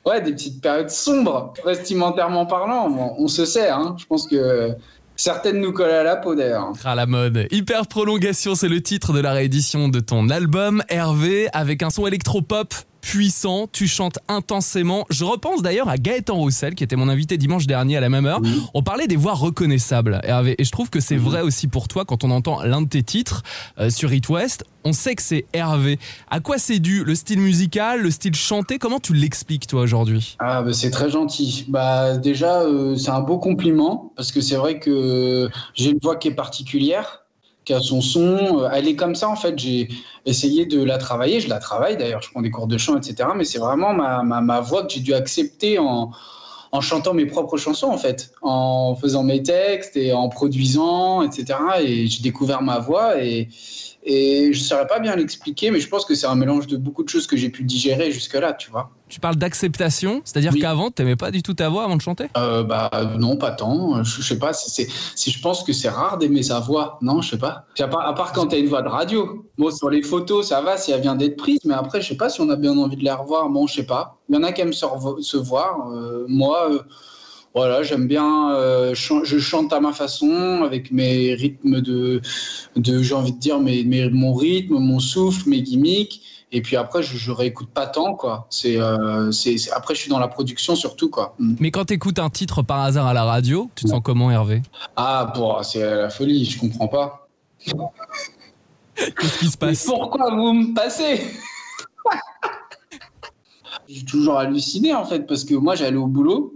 Ouais, 0.04 0.20
des 0.20 0.30
petites 0.32 0.60
périodes 0.62 0.88
sombres, 0.90 1.52
vestimentairement 1.64 2.46
parlant. 2.46 2.88
Bon, 2.88 3.14
on 3.18 3.26
se 3.26 3.44
sait, 3.44 3.70
hein. 3.70 3.96
Je 3.98 4.06
pense 4.06 4.28
que 4.28 4.70
certaines 5.16 5.60
nous 5.60 5.72
collent 5.72 5.90
à 5.90 6.04
la 6.04 6.14
peau 6.14 6.36
d'ailleurs. 6.36 6.72
À 6.84 6.94
la 6.94 7.06
mode. 7.06 7.48
Hyper 7.50 7.88
prolongation, 7.88 8.54
c'est 8.54 8.68
le 8.68 8.80
titre 8.80 9.12
de 9.12 9.18
la 9.18 9.32
réédition 9.32 9.88
de 9.88 9.98
ton 9.98 10.30
album, 10.30 10.82
Hervé, 10.90 11.48
avec 11.52 11.82
un 11.82 11.90
son 11.90 12.06
électropop 12.06 12.72
puissant, 13.06 13.68
tu 13.70 13.86
chantes 13.86 14.18
intensément. 14.26 15.06
Je 15.10 15.24
repense 15.24 15.62
d'ailleurs 15.62 15.88
à 15.88 15.96
Gaëtan 15.96 16.34
Roussel, 16.34 16.74
qui 16.74 16.82
était 16.82 16.96
mon 16.96 17.08
invité 17.08 17.38
dimanche 17.38 17.68
dernier 17.68 17.96
à 17.96 18.00
la 18.00 18.08
même 18.08 18.26
heure. 18.26 18.40
On 18.74 18.82
parlait 18.82 19.06
des 19.06 19.14
voix 19.14 19.34
reconnaissables, 19.34 20.20
Hervé, 20.24 20.56
et 20.58 20.64
je 20.64 20.72
trouve 20.72 20.90
que 20.90 20.98
c'est 20.98 21.16
vrai 21.16 21.40
aussi 21.40 21.68
pour 21.68 21.86
toi 21.86 22.04
quand 22.04 22.24
on 22.24 22.32
entend 22.32 22.62
l'un 22.62 22.82
de 22.82 22.88
tes 22.88 23.04
titres 23.04 23.44
euh, 23.78 23.90
sur 23.90 24.12
It 24.12 24.28
West. 24.28 24.64
On 24.84 24.92
sait 24.92 25.14
que 25.14 25.22
c'est 25.22 25.46
Hervé. 25.52 26.00
À 26.30 26.40
quoi 26.40 26.58
c'est 26.58 26.80
dû 26.80 27.04
Le 27.04 27.14
style 27.14 27.38
musical, 27.38 28.02
le 28.02 28.10
style 28.10 28.34
chanté? 28.34 28.78
Comment 28.78 28.98
tu 28.98 29.14
l'expliques 29.14 29.68
toi 29.68 29.82
aujourd'hui? 29.82 30.36
Ah, 30.40 30.62
bah, 30.62 30.72
c'est 30.72 30.90
très 30.90 31.08
gentil. 31.08 31.64
Bah, 31.68 32.16
déjà, 32.16 32.62
euh, 32.62 32.96
c'est 32.96 33.10
un 33.10 33.20
beau 33.20 33.38
compliment 33.38 34.12
parce 34.16 34.32
que 34.32 34.40
c'est 34.40 34.56
vrai 34.56 34.80
que 34.80 35.48
j'ai 35.74 35.90
une 35.90 35.98
voix 36.02 36.16
qui 36.16 36.26
est 36.26 36.34
particulière, 36.34 37.25
qui 37.66 37.74
a 37.74 37.80
son 37.80 38.00
son. 38.00 38.62
Euh, 38.62 38.70
Elle 38.72 38.88
est 38.88 38.96
comme 38.96 39.14
ça, 39.14 39.28
en 39.28 39.36
fait. 39.36 39.58
J'ai 39.58 39.88
essayé 40.24 40.64
de 40.64 40.82
la 40.82 40.96
travailler. 40.96 41.40
Je 41.40 41.50
la 41.50 41.58
travaille 41.58 41.98
d'ailleurs. 41.98 42.22
Je 42.22 42.30
prends 42.30 42.40
des 42.40 42.50
cours 42.50 42.66
de 42.66 42.78
chant, 42.78 42.96
etc. 42.96 43.28
Mais 43.36 43.44
c'est 43.44 43.58
vraiment 43.58 43.92
ma, 43.92 44.22
ma, 44.22 44.40
ma 44.40 44.60
voix 44.60 44.84
que 44.84 44.92
j'ai 44.94 45.00
dû 45.00 45.12
accepter 45.12 45.78
en, 45.78 46.10
en 46.72 46.80
chantant 46.80 47.12
mes 47.12 47.26
propres 47.26 47.58
chansons, 47.58 47.88
en 47.88 47.98
fait. 47.98 48.32
En 48.40 48.96
faisant 48.96 49.24
mes 49.24 49.42
textes 49.42 49.96
et 49.98 50.14
en 50.14 50.30
produisant, 50.30 51.20
etc. 51.22 51.58
Et 51.82 52.06
j'ai 52.06 52.22
découvert 52.22 52.62
ma 52.62 52.78
voix 52.78 53.22
et. 53.22 53.48
Et 54.08 54.52
je 54.52 54.58
ne 54.60 54.64
saurais 54.64 54.86
pas 54.86 55.00
bien 55.00 55.16
l'expliquer, 55.16 55.72
mais 55.72 55.80
je 55.80 55.88
pense 55.88 56.04
que 56.04 56.14
c'est 56.14 56.28
un 56.28 56.36
mélange 56.36 56.68
de 56.68 56.76
beaucoup 56.76 57.02
de 57.02 57.08
choses 57.08 57.26
que 57.26 57.36
j'ai 57.36 57.48
pu 57.50 57.64
digérer 57.64 58.12
jusque-là, 58.12 58.52
tu 58.52 58.70
vois. 58.70 58.90
Tu 59.08 59.18
parles 59.18 59.34
d'acceptation, 59.34 60.20
c'est-à-dire 60.24 60.52
Oui. 60.54 60.60
qu'avant, 60.60 60.92
t'aimais 60.92 61.16
pas 61.16 61.32
du 61.32 61.42
tout 61.42 61.54
ta 61.54 61.68
voix 61.68 61.82
avant 61.82 61.96
de 61.96 62.00
chanter? 62.00 62.26
Euh, 62.36 62.62
bah 62.62 62.88
non, 63.18 63.36
pas 63.36 63.50
tant. 63.50 64.04
Je, 64.04 64.22
je 64.22 64.26
sais 64.26 64.38
pas. 64.38 64.52
Si, 64.52 64.86
je 65.30 65.40
pense 65.42 65.64
que 65.64 65.72
c'est 65.72 65.88
rare 65.88 66.18
d'aimer 66.18 66.44
sa 66.44 66.60
voix, 66.60 66.98
non, 67.02 67.20
je 67.20 67.30
sais 67.30 67.38
pas. 67.38 67.66
À 67.80 67.88
part, 67.88 68.06
à 68.06 68.14
part 68.14 68.32
quand 68.32 68.46
t'as 68.46 68.58
une 68.58 68.68
voix 68.68 68.82
de 68.82 68.88
radio. 68.88 69.44
Bon, 69.58 69.72
sur 69.72 69.90
les 69.90 70.02
photos, 70.02 70.48
ça 70.48 70.60
va 70.60 70.76
si 70.76 70.92
elle 70.92 71.00
vient 71.00 71.16
d'être 71.16 71.36
prise, 71.36 71.60
mais 71.64 71.74
après, 71.74 72.00
je 72.00 72.06
sais 72.08 72.16
pas 72.16 72.28
si 72.28 72.40
on 72.40 72.48
a 72.50 72.56
bien 72.56 72.78
envie 72.78 72.96
de 72.96 73.04
la 73.04 73.16
revoir. 73.16 73.48
Bon, 73.48 73.66
je 73.66 73.74
sais 73.74 73.86
pas. 73.86 74.18
Il 74.28 74.36
y 74.36 74.38
en 74.38 74.44
a 74.44 74.52
qui 74.52 74.60
aiment 74.60 74.72
se 74.72 75.36
voir. 75.36 75.90
Euh, 75.90 76.26
moi, 76.28 76.70
euh, 76.70 76.78
voilà, 77.56 77.82
j'aime 77.82 78.06
bien. 78.06 78.50
euh, 78.52 78.94
je 78.94 79.38
chante 79.38 79.72
à 79.72 79.80
ma 79.80 79.92
façon, 79.94 80.62
avec 80.62 80.90
mes 80.92 81.32
rythmes 81.34 81.80
de, 81.80 82.20
de 82.76 83.02
j'ai 83.02 83.14
envie 83.14 83.32
de 83.32 83.38
dire, 83.38 83.58
mes, 83.58 83.82
mes- 83.82 84.10
mon 84.10 84.34
rythme, 84.34 84.74
mon 84.78 85.00
souffle, 85.00 85.48
mes 85.48 85.62
gimmicks. 85.62 86.20
Et 86.52 86.60
puis 86.62 86.76
après, 86.76 87.02
je, 87.02 87.16
je 87.16 87.32
réécoute 87.32 87.70
pas 87.70 87.86
tant, 87.86 88.14
quoi. 88.14 88.46
C'est, 88.50 88.76
euh, 88.78 89.30
après, 89.74 89.94
je 89.94 90.00
suis 90.00 90.10
dans 90.10 90.18
la 90.20 90.28
production 90.28 90.76
surtout, 90.76 91.08
quoi. 91.10 91.34
Mm. 91.38 91.54
Mais 91.58 91.70
quand 91.70 91.86
t'écoutes 91.86 92.18
un 92.18 92.28
titre 92.30 92.62
par 92.62 92.80
hasard 92.82 93.06
à 93.06 93.14
la 93.14 93.24
radio, 93.24 93.68
tu 93.74 93.84
te 93.84 93.90
sens 93.90 94.00
comment, 94.04 94.30
Hervé? 94.30 94.62
Ah, 94.94 95.32
bon, 95.34 95.62
c'est 95.62 95.80
la 95.80 96.10
folie, 96.10 96.44
je 96.44 96.60
comprends 96.60 96.88
pas. 96.88 97.26
Qu'est-ce 98.96 99.38
qui 99.38 99.46
se 99.48 99.56
Mais 99.60 99.68
passe 99.68 99.84
pourquoi 99.86 100.30
vous 100.34 100.52
me 100.52 100.74
passez? 100.74 101.20
J'ai 103.88 104.04
toujours 104.04 104.36
halluciné 104.38 104.94
en 104.94 105.04
fait, 105.04 105.26
parce 105.26 105.44
que 105.44 105.54
moi 105.54 105.74
j'allais 105.74 105.96
au 105.96 106.06
boulot 106.06 106.54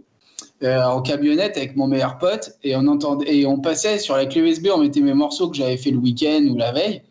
euh, 0.62 0.84
en 0.84 1.00
camionnette 1.00 1.56
avec 1.56 1.74
mon 1.74 1.86
meilleur 1.86 2.18
pote 2.18 2.52
et 2.62 2.76
on 2.76 2.86
entendait 2.86 3.34
et 3.34 3.46
on 3.46 3.58
passait 3.58 3.98
sur 3.98 4.16
la 4.16 4.26
clé 4.26 4.42
USB, 4.42 4.68
on 4.74 4.78
mettait 4.78 5.00
mes 5.00 5.14
morceaux 5.14 5.48
que 5.48 5.56
j'avais 5.56 5.78
fait 5.78 5.90
le 5.90 5.96
week-end 5.96 6.46
ou 6.50 6.56
la 6.56 6.72
veille. 6.72 7.02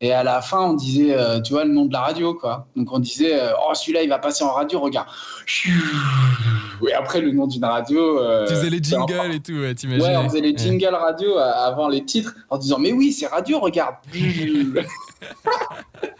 Et 0.00 0.12
à 0.12 0.22
la 0.22 0.42
fin, 0.42 0.60
on 0.60 0.74
disait, 0.74 1.12
euh, 1.12 1.40
tu 1.40 1.54
vois, 1.54 1.64
le 1.64 1.72
nom 1.72 1.86
de 1.86 1.92
la 1.92 2.02
radio, 2.02 2.32
quoi. 2.32 2.68
Donc 2.76 2.92
on 2.92 3.00
disait, 3.00 3.40
euh, 3.40 3.50
oh, 3.66 3.74
celui-là, 3.74 4.02
il 4.02 4.08
va 4.08 4.18
passer 4.18 4.44
en 4.44 4.52
radio, 4.52 4.78
regarde. 4.78 5.08
Et 6.86 6.92
après, 6.92 7.20
le 7.20 7.32
nom 7.32 7.48
d'une 7.48 7.64
radio. 7.64 8.20
Tu 8.46 8.54
faisais 8.54 8.70
les 8.70 8.82
jingles 8.82 9.32
et 9.32 9.40
tout, 9.40 9.54
ouais, 9.54 9.74
t'imagines 9.74 10.04
Ouais, 10.04 10.16
on 10.16 10.28
faisait 10.28 10.40
les 10.40 10.56
jingles 10.56 10.94
radio 10.94 11.38
avant 11.38 11.88
les 11.88 12.04
titres 12.04 12.34
en 12.50 12.58
disant 12.58 12.78
mais 12.78 12.92
oui 12.92 13.12
c'est 13.12 13.26
radio 13.26 13.58
regarde 13.58 13.96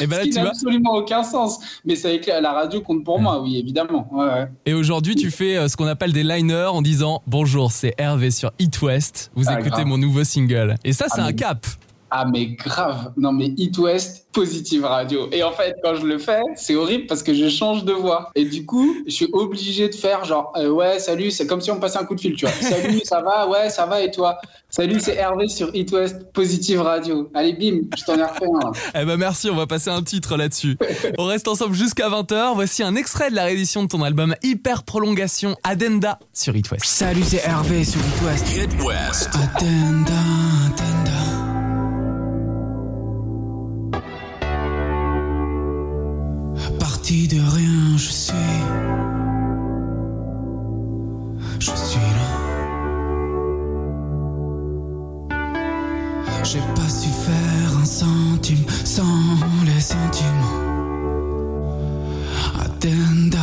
Et 0.00 0.06
ben 0.06 0.16
là, 0.18 0.22
qui 0.24 0.30
tu 0.30 0.36
n'a 0.36 0.48
absolument 0.48 0.92
aucun 0.94 1.22
sens 1.22 1.58
mais 1.84 1.96
ça 1.96 2.10
éclaire 2.10 2.40
la 2.40 2.52
radio 2.52 2.80
compte 2.80 3.04
pour 3.04 3.20
moi 3.20 3.40
oui 3.42 3.58
évidemment 3.58 4.08
ouais, 4.12 4.24
ouais. 4.26 4.48
Et 4.66 4.74
aujourd'hui, 4.74 5.14
tu 5.14 5.30
fais 5.30 5.56
euh, 5.56 5.68
ce 5.68 5.76
qu'on 5.76 5.86
appelle 5.86 6.12
des 6.12 6.22
liners 6.22 6.68
en 6.72 6.82
disant 6.82 7.22
Bonjour, 7.26 7.72
c'est 7.72 7.94
Hervé 7.98 8.30
sur 8.30 8.50
It 8.58 8.80
West. 8.82 9.30
Vous 9.34 9.44
Ah, 9.48 9.54
écoutez 9.54 9.70
grave. 9.70 9.86
mon 9.86 9.98
nouveau 9.98 10.24
single. 10.24 10.74
Et 10.84 10.92
ça, 10.92 11.06
c'est 11.08 11.20
Ah, 11.20 11.26
un 11.26 11.32
cap. 11.32 11.66
Ah 12.10 12.24
mais 12.24 12.46
grave 12.46 13.12
non 13.16 13.32
mais 13.32 13.52
It 13.56 13.76
West 13.78 14.26
positive 14.32 14.84
radio 14.84 15.28
et 15.32 15.42
en 15.42 15.52
fait 15.52 15.76
quand 15.82 15.96
je 15.96 16.06
le 16.06 16.18
fais 16.18 16.40
c'est 16.56 16.74
horrible 16.74 17.06
parce 17.06 17.22
que 17.22 17.34
je 17.34 17.48
change 17.48 17.84
de 17.84 17.92
voix 17.92 18.30
et 18.34 18.44
du 18.44 18.64
coup 18.64 18.94
je 19.06 19.12
suis 19.12 19.28
obligé 19.32 19.88
de 19.88 19.94
faire 19.94 20.24
genre 20.24 20.52
euh, 20.56 20.70
ouais 20.70 20.98
salut 20.98 21.30
c'est 21.30 21.46
comme 21.46 21.60
si 21.60 21.70
on 21.70 21.80
passait 21.80 21.98
un 21.98 22.04
coup 22.04 22.14
de 22.14 22.20
fil 22.20 22.34
tu 22.34 22.46
vois 22.46 22.54
salut 22.60 23.00
ça 23.04 23.20
va? 23.20 23.48
Ouais 23.48 23.70
ça 23.70 23.86
va 23.86 24.00
et 24.00 24.10
toi? 24.10 24.38
Salut 24.68 25.00
c'est 25.00 25.16
Hervé 25.16 25.48
sur 25.48 25.74
It 25.74 25.90
West 25.92 26.32
positive 26.32 26.80
radio 26.80 27.28
allez 27.34 27.54
bim 27.54 27.80
je 27.96 28.04
t'en 28.04 28.16
ai 28.16 28.24
refait 28.24 28.46
un. 28.46 28.72
Eh 29.00 29.04
ben 29.04 29.16
merci, 29.16 29.50
on 29.50 29.56
va 29.56 29.66
passer 29.66 29.90
un 29.90 30.02
titre 30.02 30.36
là-dessus. 30.36 30.76
On 31.18 31.26
reste 31.26 31.48
ensemble 31.48 31.74
jusqu'à 31.74 32.08
20h. 32.08 32.54
Voici 32.54 32.82
un 32.82 32.96
extrait 32.96 33.30
de 33.30 33.36
la 33.36 33.44
réédition 33.44 33.82
de 33.82 33.88
ton 33.88 34.02
album 34.02 34.34
Hyper 34.42 34.82
Prolongation 34.82 35.56
Addenda 35.64 36.18
sur 36.32 36.56
It 36.56 36.70
West. 36.70 36.84
Salut, 36.84 37.22
c'est 37.24 37.42
Hervé 37.44 37.84
sur 37.84 38.00
It 38.00 38.22
West. 38.22 38.46
It. 38.56 38.70
Parti 47.10 47.26
de 47.26 47.40
rien, 47.40 47.96
je 47.96 48.08
suis. 48.08 48.34
Je 51.58 51.72
suis 51.74 52.10
là. 52.18 52.30
J'ai 56.44 56.62
pas 56.76 56.88
su 56.88 57.08
faire 57.08 57.78
un 57.82 57.84
centime 57.84 58.64
sans 58.84 59.42
les 59.64 59.80
sentiments. 59.80 60.60
Attenda. 62.60 63.38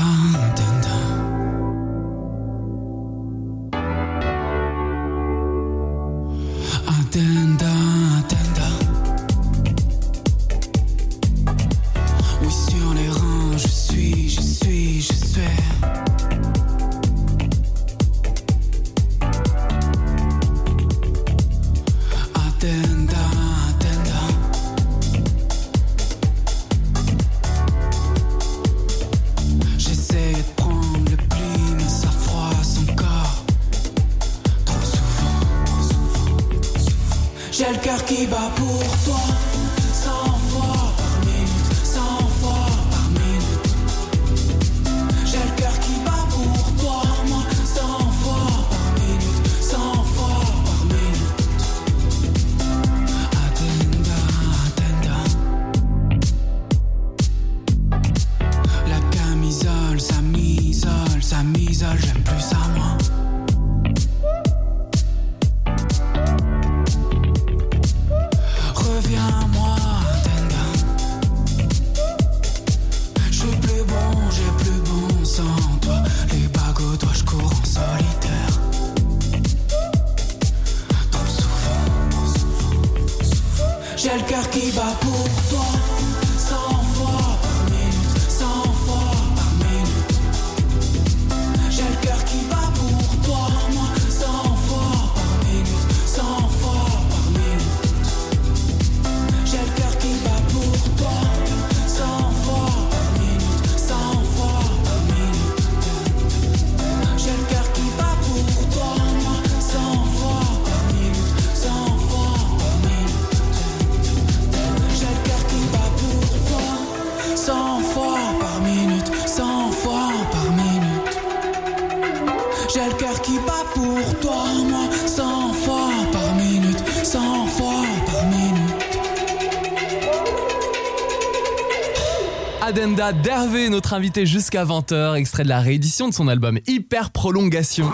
Adenda 133.07 133.24
d'Hervé, 133.24 133.70
notre 133.70 133.93
invité 133.93 134.25
jusqu'à 134.25 134.65
20h, 134.65 135.15
extrait 135.15 135.43
de 135.43 135.50
la 135.50 135.61
réédition 135.61 136.09
de 136.09 136.13
son 136.13 136.27
album 136.27 136.59
Hyper 136.67 137.11
Prolongation. 137.11 137.89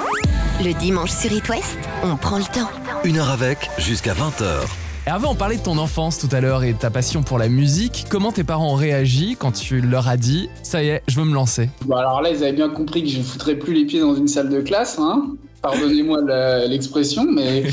Le 0.63 0.73
dimanche 0.73 1.11
sur 1.11 1.31
It 1.31 1.47
West, 1.49 1.77
on 2.03 2.15
prend 2.15 2.37
le 2.37 2.43
temps. 2.43 2.69
Une 3.03 3.17
heure 3.17 3.29
avec 3.29 3.69
jusqu'à 3.77 4.13
20h. 4.13 4.63
Et 5.05 5.09
Hervé, 5.09 5.27
on 5.29 5.35
parlait 5.35 5.57
de 5.57 5.61
ton 5.61 5.77
enfance 5.77 6.17
tout 6.17 6.29
à 6.31 6.41
l'heure 6.41 6.63
et 6.63 6.73
de 6.73 6.79
ta 6.79 6.89
passion 6.89 7.21
pour 7.21 7.37
la 7.37 7.47
musique. 7.47 8.05
Comment 8.09 8.31
tes 8.31 8.43
parents 8.43 8.71
ont 8.73 8.75
réagi 8.75 9.35
quand 9.37 9.51
tu 9.51 9.81
leur 9.81 10.07
as 10.07 10.17
dit 10.17 10.49
Ça 10.63 10.83
y 10.83 10.87
est, 10.87 11.03
je 11.07 11.19
veux 11.19 11.25
me 11.25 11.35
lancer 11.35 11.69
Bon, 11.85 11.95
alors 11.95 12.21
là, 12.23 12.31
ils 12.31 12.37
avaient 12.37 12.53
bien 12.53 12.69
compris 12.69 13.03
que 13.03 13.09
je 13.09 13.19
ne 13.19 13.23
foutrais 13.23 13.55
plus 13.55 13.73
les 13.73 13.85
pieds 13.85 13.99
dans 13.99 14.15
une 14.15 14.27
salle 14.27 14.49
de 14.49 14.61
classe. 14.61 14.97
Hein. 14.97 15.35
Pardonnez-moi 15.61 16.21
l'expression, 16.67 17.23
mais 17.29 17.65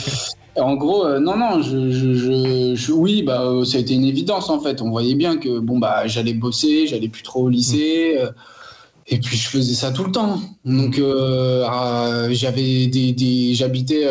en 0.56 0.74
gros, 0.76 1.04
euh, 1.06 1.20
non, 1.20 1.36
non, 1.36 1.62
je, 1.62 1.90
je- 1.90 2.14
je- 2.14 2.74
je- 2.74 2.92
oui, 2.92 3.22
bah, 3.22 3.42
euh, 3.42 3.64
ça 3.64 3.78
a 3.78 3.80
été 3.80 3.94
une 3.94 4.04
évidence 4.04 4.50
en 4.50 4.60
fait. 4.60 4.82
On 4.82 4.90
voyait 4.90 5.14
bien 5.14 5.36
que 5.36 5.58
bon, 5.60 5.78
bah, 5.78 6.06
j'allais 6.06 6.34
bosser, 6.34 6.86
j'allais 6.86 7.08
plus 7.08 7.22
trop 7.22 7.42
au 7.44 7.48
lycée. 7.48 8.16
euh, 8.18 8.30
et 9.12 9.18
puis 9.18 9.36
je 9.36 9.48
faisais 9.48 9.74
ça 9.74 9.90
tout 9.90 10.04
le 10.04 10.12
temps. 10.12 10.38
Donc 10.64 11.00
ah, 11.66 12.26
j'avais 12.30 12.86
des, 12.86 13.12
des- 13.12 13.54
j'habitais 13.54 14.06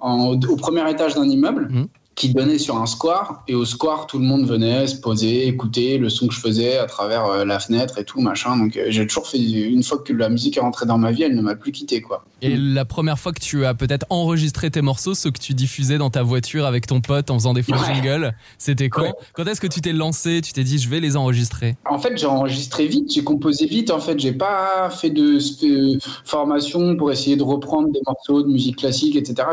en- 0.00 0.32
au 0.48 0.56
premier 0.56 0.88
étage 0.90 1.14
d'un 1.14 1.24
immeuble 1.28 1.68
Mhm. 1.70 1.86
Qui 2.14 2.32
donnait 2.32 2.58
sur 2.58 2.76
un 2.76 2.86
square 2.86 3.42
et 3.48 3.54
au 3.54 3.64
square 3.64 4.06
tout 4.06 4.18
le 4.18 4.24
monde 4.24 4.46
venait 4.46 4.86
se 4.86 4.96
poser, 4.96 5.46
écouter 5.48 5.98
le 5.98 6.08
son 6.08 6.28
que 6.28 6.34
je 6.34 6.40
faisais 6.40 6.78
à 6.78 6.86
travers 6.86 7.24
euh, 7.26 7.44
la 7.44 7.58
fenêtre 7.58 7.98
et 7.98 8.04
tout 8.04 8.20
machin. 8.20 8.56
Donc 8.56 8.76
euh, 8.76 8.86
j'ai 8.88 9.06
toujours 9.06 9.26
fait 9.26 9.38
une 9.38 9.82
fois 9.82 9.98
que 9.98 10.12
la 10.12 10.28
musique 10.28 10.56
est 10.56 10.60
rentrée 10.60 10.86
dans 10.86 10.98
ma 10.98 11.10
vie, 11.12 11.24
elle 11.24 11.34
ne 11.34 11.42
m'a 11.42 11.56
plus 11.56 11.72
quitté 11.72 12.00
quoi. 12.00 12.24
Et 12.40 12.56
la 12.56 12.84
première 12.84 13.18
fois 13.18 13.32
que 13.32 13.40
tu 13.40 13.64
as 13.64 13.74
peut-être 13.74 14.06
enregistré 14.10 14.70
tes 14.70 14.82
morceaux, 14.82 15.14
ceux 15.14 15.30
que 15.30 15.38
tu 15.40 15.54
diffusais 15.54 15.98
dans 15.98 16.10
ta 16.10 16.22
voiture 16.22 16.66
avec 16.66 16.86
ton 16.86 17.00
pote 17.00 17.30
en 17.30 17.34
faisant 17.38 17.54
des 17.54 17.62
faux 17.62 17.72
Ouais. 17.72 17.94
jingles, 17.94 18.32
c'était 18.58 18.90
Ouais. 18.96 19.12
Quand 19.32 19.44
est-ce 19.46 19.60
que 19.60 19.66
tu 19.66 19.80
t'es 19.80 19.92
lancé? 19.92 20.40
Tu 20.40 20.52
t'es 20.52 20.62
dit 20.62 20.78
je 20.78 20.88
vais 20.88 21.00
les 21.00 21.16
enregistrer? 21.16 21.76
En 21.88 21.98
fait, 21.98 22.16
j'ai 22.16 22.26
enregistré 22.26 22.86
vite, 22.86 23.12
j'ai 23.12 23.24
composé 23.24 23.66
vite. 23.66 23.90
En 23.90 23.98
fait, 23.98 24.18
j'ai 24.20 24.32
pas 24.32 24.88
fait 24.90 25.10
de 25.10 25.38
sp- 25.40 25.98
formation 26.24 26.96
pour 26.96 27.10
essayer 27.10 27.36
de 27.36 27.42
reprendre 27.42 27.88
des 27.92 28.00
morceaux 28.06 28.42
de 28.42 28.48
musique 28.48 28.76
classique, 28.76 29.16
etc. 29.16 29.48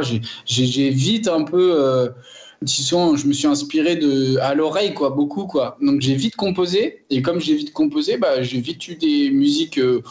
J'ai- 0.46 0.90
vite 0.92 1.28
un 1.28 1.44
peu, 1.44 1.74
euh, 1.80 2.10
disons, 2.62 3.16
je 3.16 3.28
me 3.28 3.34
suis 3.34 3.48
inspiré 3.48 3.96
de 3.96 4.38
à 4.40 4.54
l'oreille, 4.54 4.94
quoi, 4.94 5.10
beaucoup, 5.10 5.46
quoi. 5.48 5.78
Donc 5.82 6.02
j'ai 6.02 6.16
vite 6.16 6.36
composé, 6.36 7.04
et 7.10 7.22
comme 7.22 7.40
j'ai 7.40 7.56
vite 7.56 7.74
composé, 7.74 8.18
bah, 8.18 8.42
j'ai 8.42 8.60
vite 8.62 8.88
eu 8.88 8.96
des 8.96 9.32
musiques. 9.32 9.78
euh, 9.78 10.02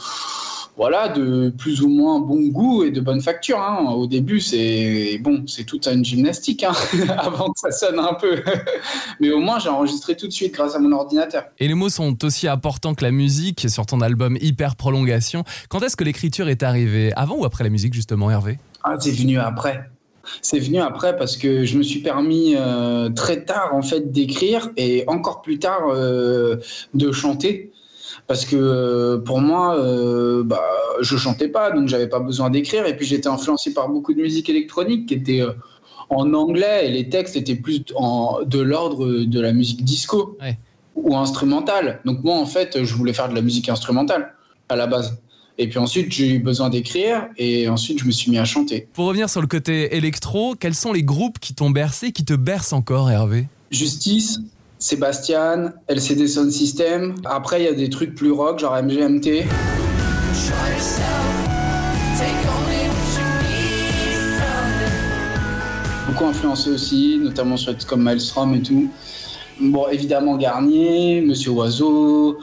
voilà, 0.76 1.08
de 1.08 1.52
plus 1.58 1.82
ou 1.82 1.88
moins 1.88 2.20
bon 2.20 2.46
goût 2.48 2.84
et 2.84 2.90
de 2.90 3.02
bonne 3.02 3.20
facture. 3.20 3.58
hein. 3.58 3.90
Au 3.92 4.06
début, 4.06 4.40
c'est 4.40 5.18
bon, 5.20 5.44
c'est 5.46 5.64
toute 5.64 5.86
une 5.86 6.02
gymnastique 6.02 6.62
hein, 6.64 6.72
avant 7.18 7.50
que 7.50 7.58
ça 7.58 7.70
sonne 7.70 7.98
un 7.98 8.14
peu. 8.14 8.36
Mais 9.20 9.30
au 9.30 9.40
moins, 9.40 9.58
j'ai 9.58 9.68
enregistré 9.68 10.16
tout 10.16 10.26
de 10.26 10.32
suite 10.32 10.54
grâce 10.54 10.74
à 10.74 10.78
mon 10.78 10.92
ordinateur. 10.92 11.44
Et 11.58 11.68
les 11.68 11.74
mots 11.74 11.90
sont 11.90 12.24
aussi 12.24 12.48
importants 12.48 12.94
que 12.94 13.04
la 13.04 13.10
musique 13.10 13.68
sur 13.68 13.84
ton 13.84 14.00
album 14.00 14.38
Hyper 14.40 14.76
Prolongation. 14.76 15.44
Quand 15.68 15.82
est-ce 15.82 15.96
que 15.96 16.04
l'écriture 16.04 16.48
est 16.48 16.62
arrivée? 16.62 17.12
Avant 17.14 17.36
ou 17.36 17.44
après 17.44 17.64
la 17.64 17.70
musique 17.70 17.92
justement 17.92 18.30
Hervé? 18.30 18.58
Ah, 18.82 18.94
c'est 18.98 19.10
venu 19.10 19.38
après. 19.38 19.90
C'est 20.42 20.58
venu 20.58 20.78
après 20.80 21.16
parce 21.16 21.36
que 21.36 21.64
je 21.64 21.76
me 21.78 21.82
suis 21.82 22.00
permis 22.00 22.54
euh, 22.56 23.08
très 23.10 23.44
tard 23.44 23.70
en 23.74 23.82
fait 23.82 24.12
d'écrire 24.12 24.70
et 24.76 25.04
encore 25.06 25.42
plus 25.42 25.58
tard 25.58 25.88
euh, 25.90 26.56
de 26.94 27.10
chanter. 27.12 27.72
Parce 28.26 28.44
que 28.44 28.54
euh, 28.56 29.18
pour 29.18 29.40
moi, 29.40 29.76
bah, 30.44 30.62
je 31.00 31.16
chantais 31.16 31.48
pas, 31.48 31.70
donc 31.72 31.88
j'avais 31.88 32.08
pas 32.08 32.20
besoin 32.20 32.50
d'écrire. 32.50 32.86
Et 32.86 32.96
puis 32.96 33.06
j'étais 33.06 33.28
influencé 33.28 33.72
par 33.74 33.88
beaucoup 33.88 34.14
de 34.14 34.20
musique 34.20 34.48
électronique 34.48 35.06
qui 35.08 35.14
était 35.14 35.42
en 36.10 36.32
anglais 36.34 36.86
et 36.86 36.90
les 36.90 37.08
textes 37.08 37.36
étaient 37.36 37.54
plus 37.56 37.82
en- 37.96 38.40
de 38.44 38.58
l'ordre 38.60 39.08
de 39.24 39.40
la 39.40 39.52
musique 39.52 39.84
disco 39.84 40.36
Ouais. 40.40 40.58
ou 40.96 41.16
instrumentale. 41.16 42.00
Donc 42.04 42.22
moi, 42.22 42.34
en 42.36 42.46
fait, 42.46 42.84
je 42.84 42.94
voulais 42.94 43.12
faire 43.12 43.28
de 43.28 43.34
la 43.34 43.42
musique 43.42 43.68
instrumentale 43.68 44.34
à 44.68 44.76
la 44.76 44.86
base. 44.86 45.20
Et 45.62 45.68
puis 45.68 45.78
ensuite, 45.78 46.10
j'ai 46.10 46.36
eu 46.36 46.38
besoin 46.38 46.70
d'écrire 46.70 47.28
et 47.36 47.68
ensuite, 47.68 47.98
je 47.98 48.06
me 48.06 48.12
suis 48.12 48.30
mis 48.30 48.38
à 48.38 48.46
chanter. 48.46 48.88
Pour 48.94 49.04
revenir 49.04 49.28
sur 49.28 49.42
le 49.42 49.46
côté 49.46 49.94
électro, 49.94 50.54
quels 50.58 50.74
sont 50.74 50.90
les 50.90 51.02
groupes 51.02 51.38
qui 51.38 51.52
t'ont 51.52 51.68
bercé, 51.68 52.12
qui 52.12 52.24
te 52.24 52.32
bercent 52.32 52.72
encore 52.72 53.10
Hervé? 53.10 53.46
Justice, 53.70 54.40
Sébastien, 54.78 55.74
LCD 55.86 56.28
Sound 56.28 56.50
System. 56.50 57.14
Après, 57.26 57.60
il 57.60 57.64
y 57.64 57.68
a 57.68 57.74
des 57.74 57.90
trucs 57.90 58.14
plus 58.14 58.30
rock, 58.30 58.58
genre 58.58 58.74
MGMT. 58.82 59.44
Beaucoup 66.06 66.24
influencé 66.24 66.70
aussi, 66.70 67.18
notamment 67.22 67.58
sur 67.58 67.72
des 67.72 67.76
trucs 67.76 67.90
comme 67.90 68.02
Maelstrom 68.02 68.54
et 68.54 68.62
tout. 68.62 68.88
Bon, 69.60 69.88
évidemment 69.88 70.38
Garnier, 70.38 71.20
Monsieur 71.20 71.50
Oiseau, 71.50 72.38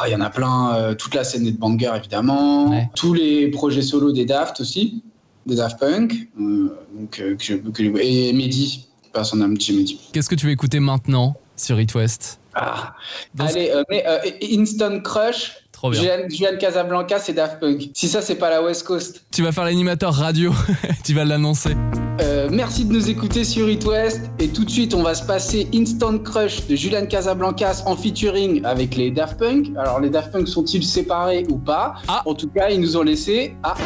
Ah, 0.00 0.08
il 0.08 0.12
y 0.12 0.14
en 0.14 0.20
a 0.20 0.30
plein, 0.30 0.74
euh, 0.74 0.94
toute 0.94 1.14
la 1.14 1.24
scène 1.24 1.44
des 1.44 1.52
Banger 1.52 1.92
évidemment, 1.96 2.68
Ouais. 2.70 2.90
tous 2.94 3.14
les 3.14 3.48
projets 3.48 3.82
solo 3.82 4.12
des 4.12 4.26
Daft 4.26 4.60
aussi, 4.60 5.02
des 5.46 5.56
Daft 5.56 5.78
Punk, 5.80 6.28
euh, 6.40 6.76
donc, 6.94 7.18
euh, 7.20 7.36
que 7.36 7.54
que 7.70 7.82
et 8.00 8.32
Mehdi, 8.32 8.86
personne 9.12 9.38
n'a 9.40 9.48
dit 9.48 9.72
Mehdi. 9.72 9.98
Qu'est-ce 10.12 10.28
que 10.28 10.34
tu 10.34 10.46
veux 10.46 10.52
écouter 10.52 10.78
maintenant 10.80 11.36
sur 11.56 11.80
It 11.80 11.94
West? 11.94 12.38
Ah. 12.54 12.94
Allez, 13.38 13.72
mais, 13.88 14.04
Instant 14.42 15.00
Crush, 15.00 15.52
Trop 15.78 15.90
bien. 15.90 16.00
Julian, 16.00 16.28
Julian 16.28 16.58
Casablanca, 16.58 17.20
c'est 17.20 17.34
Daft 17.34 17.60
Punk. 17.60 17.90
Si 17.94 18.08
ça, 18.08 18.20
c'est 18.20 18.34
pas 18.34 18.50
la 18.50 18.60
West 18.60 18.82
Coast. 18.82 19.22
Tu 19.30 19.44
vas 19.44 19.52
faire 19.52 19.62
l'animateur 19.62 20.12
radio, 20.12 20.52
tu 21.04 21.14
vas 21.14 21.24
l'annoncer. 21.24 21.76
Euh, 22.20 22.48
merci 22.50 22.84
de 22.84 22.92
nous 22.92 23.08
écouter 23.08 23.44
sur 23.44 23.70
It 23.70 23.84
West. 23.84 24.22
Et 24.40 24.48
tout 24.48 24.64
de 24.64 24.70
suite, 24.70 24.92
on 24.92 25.04
va 25.04 25.14
se 25.14 25.22
passer 25.24 25.68
Instant 25.72 26.18
Crush 26.18 26.66
de 26.66 26.74
Julian 26.74 27.06
Casablancas 27.06 27.84
en 27.86 27.94
featuring 27.94 28.64
avec 28.64 28.96
les 28.96 29.12
Daft 29.12 29.38
Punk. 29.38 29.68
Alors, 29.78 30.00
les 30.00 30.10
Daft 30.10 30.32
Punk 30.32 30.48
sont-ils 30.48 30.82
séparés 30.84 31.46
ou 31.48 31.58
pas? 31.58 31.94
Ah. 32.08 32.22
En 32.26 32.34
tout 32.34 32.48
cas, 32.48 32.70
ils 32.70 32.80
nous 32.80 32.96
ont 32.96 33.04
laissé. 33.04 33.54
Ah, 33.62 33.76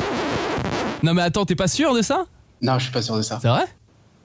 Non 1.03 1.13
mais 1.13 1.21
attends, 1.21 1.45
t'es 1.45 1.57
pas 1.57 1.69
sûr 1.69 1.93
de 1.93 2.01
ça? 2.01 2.25
Non, 2.63 2.79
je 2.79 2.85
suis 2.85 2.93
pas 2.93 3.03
sûr 3.03 3.19
de 3.19 3.23
ça. 3.23 3.39
C'est 3.43 3.49
vrai? 3.49 3.67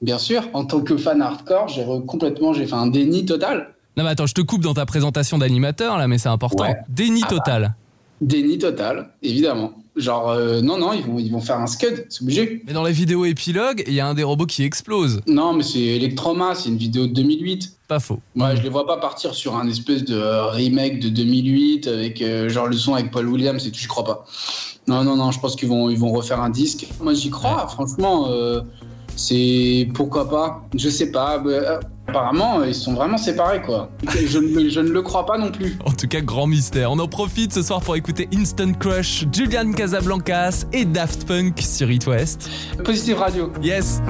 Bien 0.00 0.16
sûr, 0.16 0.48
en 0.54 0.64
tant 0.64 0.80
que 0.80 0.96
fan 0.96 1.20
hardcore, 1.20 1.68
j'ai 1.68 1.84
complètement, 2.06 2.54
j'ai 2.54 2.66
fait 2.66 2.76
un 2.76 2.86
déni 2.86 3.26
total. 3.26 3.74
Non 3.98 4.04
mais 4.04 4.10
attends, 4.10 4.26
je 4.26 4.34
te 4.34 4.40
coupe 4.40 4.62
dans 4.62 4.74
ta 4.74 4.86
présentation 4.86 5.38
d'animateur 5.38 5.98
là, 5.98 6.06
mais 6.06 6.18
c'est 6.18 6.28
important. 6.28 6.62
Ouais. 6.64 6.76
Déni 6.88 7.22
Ah 7.24 7.28
bah. 7.28 7.36
total. 7.36 7.74
Déni 8.20 8.56
total, 8.58 9.10
évidemment. 9.22 9.72
Genre, 9.96 10.30
euh, 10.30 10.60
non, 10.60 10.78
non, 10.78 10.92
ils 10.92 11.02
vont, 11.02 11.18
ils 11.18 11.30
vont 11.32 11.40
faire 11.40 11.58
un 11.58 11.66
scud, 11.66 12.06
c'est 12.08 12.22
obligé. 12.22 12.62
Mais 12.66 12.72
dans 12.72 12.84
la 12.84 12.92
vidéo 12.92 13.24
épilogue, 13.24 13.82
il 13.88 13.94
y 13.94 13.98
a 14.00 14.06
un 14.06 14.14
des 14.14 14.22
robots 14.22 14.46
qui 14.46 14.62
explose. 14.62 15.20
Non, 15.26 15.52
mais 15.52 15.64
c'est 15.64 15.80
Electroma, 15.80 16.54
c'est 16.54 16.68
une 16.68 16.76
vidéo 16.76 17.08
de 17.08 17.12
2008. 17.12 17.72
Pas 17.88 17.98
faux. 17.98 18.20
Moi, 18.36 18.54
je 18.54 18.62
les 18.62 18.68
vois 18.68 18.86
pas 18.86 18.98
partir 18.98 19.34
sur 19.34 19.56
un 19.56 19.66
espèce 19.68 20.04
de 20.04 20.14
euh, 20.14 20.46
remake 20.46 21.00
de 21.00 21.08
2008 21.08 21.88
avec 21.88 22.22
euh, 22.22 22.48
genre 22.48 22.68
le 22.68 22.76
son 22.76 22.94
avec 22.94 23.10
Paul 23.10 23.26
Williams 23.26 23.66
et 23.66 23.72
tout, 23.72 23.80
je 23.80 23.88
crois 23.88 24.04
pas. 24.04 24.24
Non, 24.86 25.02
non, 25.02 25.16
non, 25.16 25.32
je 25.32 25.40
pense 25.40 25.56
qu'ils 25.56 25.68
vont, 25.68 25.90
ils 25.90 25.98
vont 25.98 26.12
refaire 26.12 26.40
un 26.40 26.50
disque. 26.50 26.86
Moi, 27.02 27.14
j'y 27.14 27.30
crois, 27.30 27.66
franchement. 27.66 28.28
euh, 28.30 28.60
c'est 29.18 29.88
pourquoi 29.94 30.28
pas? 30.30 30.62
Je 30.76 30.88
sais 30.88 31.10
pas. 31.10 31.42
euh, 31.44 31.78
apparemment, 32.06 32.60
euh, 32.60 32.68
ils 32.68 32.74
sont 32.74 32.94
vraiment 32.94 33.18
séparés, 33.18 33.60
quoi. 33.60 33.90
Je, 34.26 34.38
ne 34.38 34.54
le- 34.62 34.68
je 34.70 34.80
ne 34.80 34.88
le 34.90 35.02
crois 35.02 35.26
pas 35.26 35.36
non 35.36 35.50
plus. 35.50 35.76
En 35.84 35.90
tout 35.92 36.08
cas, 36.08 36.20
grand 36.22 36.46
mystère. 36.46 36.90
On 36.90 36.98
en 36.98 37.08
profite 37.08 37.52
ce 37.52 37.62
soir 37.62 37.80
pour 37.80 37.96
écouter 37.96 38.28
Instant 38.34 38.72
Crush, 38.72 39.26
Julian 39.32 39.72
Casablancas 39.72 40.64
et 40.72 40.84
Daft 40.86 41.26
Punk 41.26 41.60
sur 41.60 41.90
It 41.90 42.06
West. 42.06 42.48
Positive 42.84 43.18
Radio. 43.18 43.52
Yes 43.62 44.00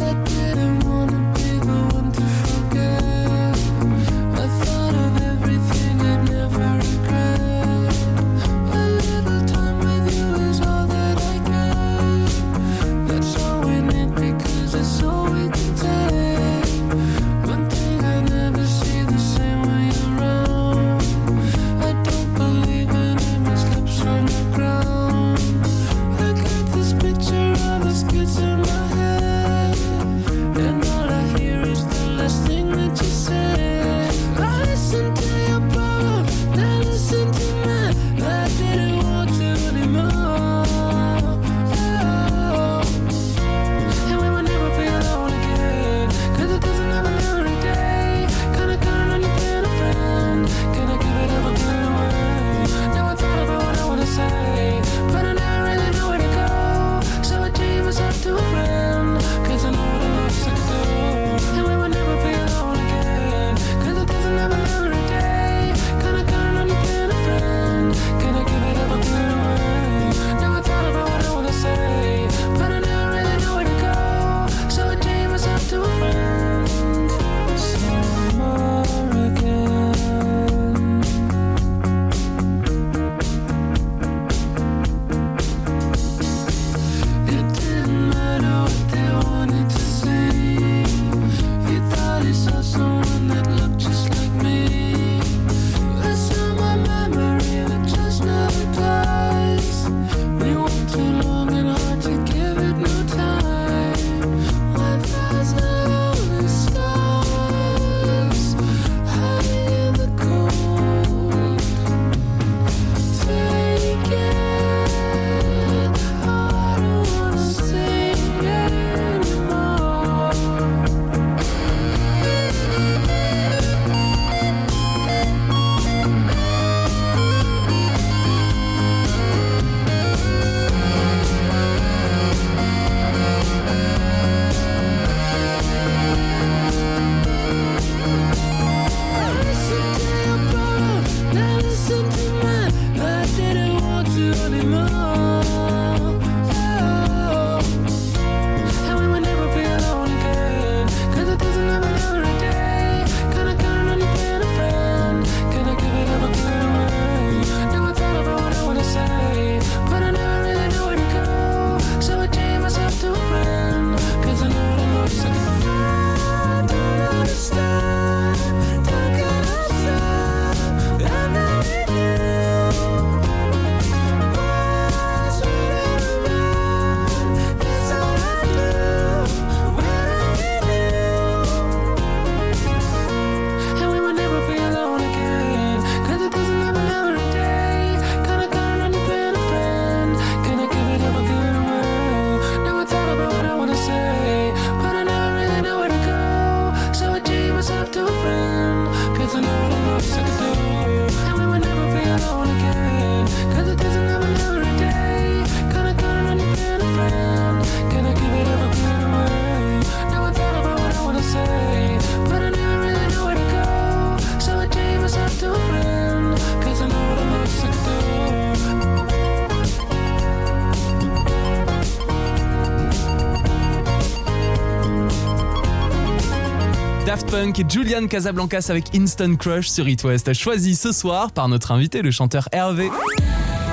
Daft 227.09 227.31
Punk 227.31 227.59
et 227.59 227.65
Julian 227.67 228.07
Casablancas 228.07 228.67
avec 228.69 228.95
Instant 228.95 229.35
Crush 229.37 229.69
sur 229.69 229.89
It 229.89 230.05
West, 230.05 230.31
choisi 230.35 230.77
ce 230.77 230.93
soir 230.93 231.33
par 231.33 231.49
notre 231.49 231.73
invité, 231.73 232.03
le 232.03 232.11
chanteur 232.11 232.51
Hervé. 232.53 232.91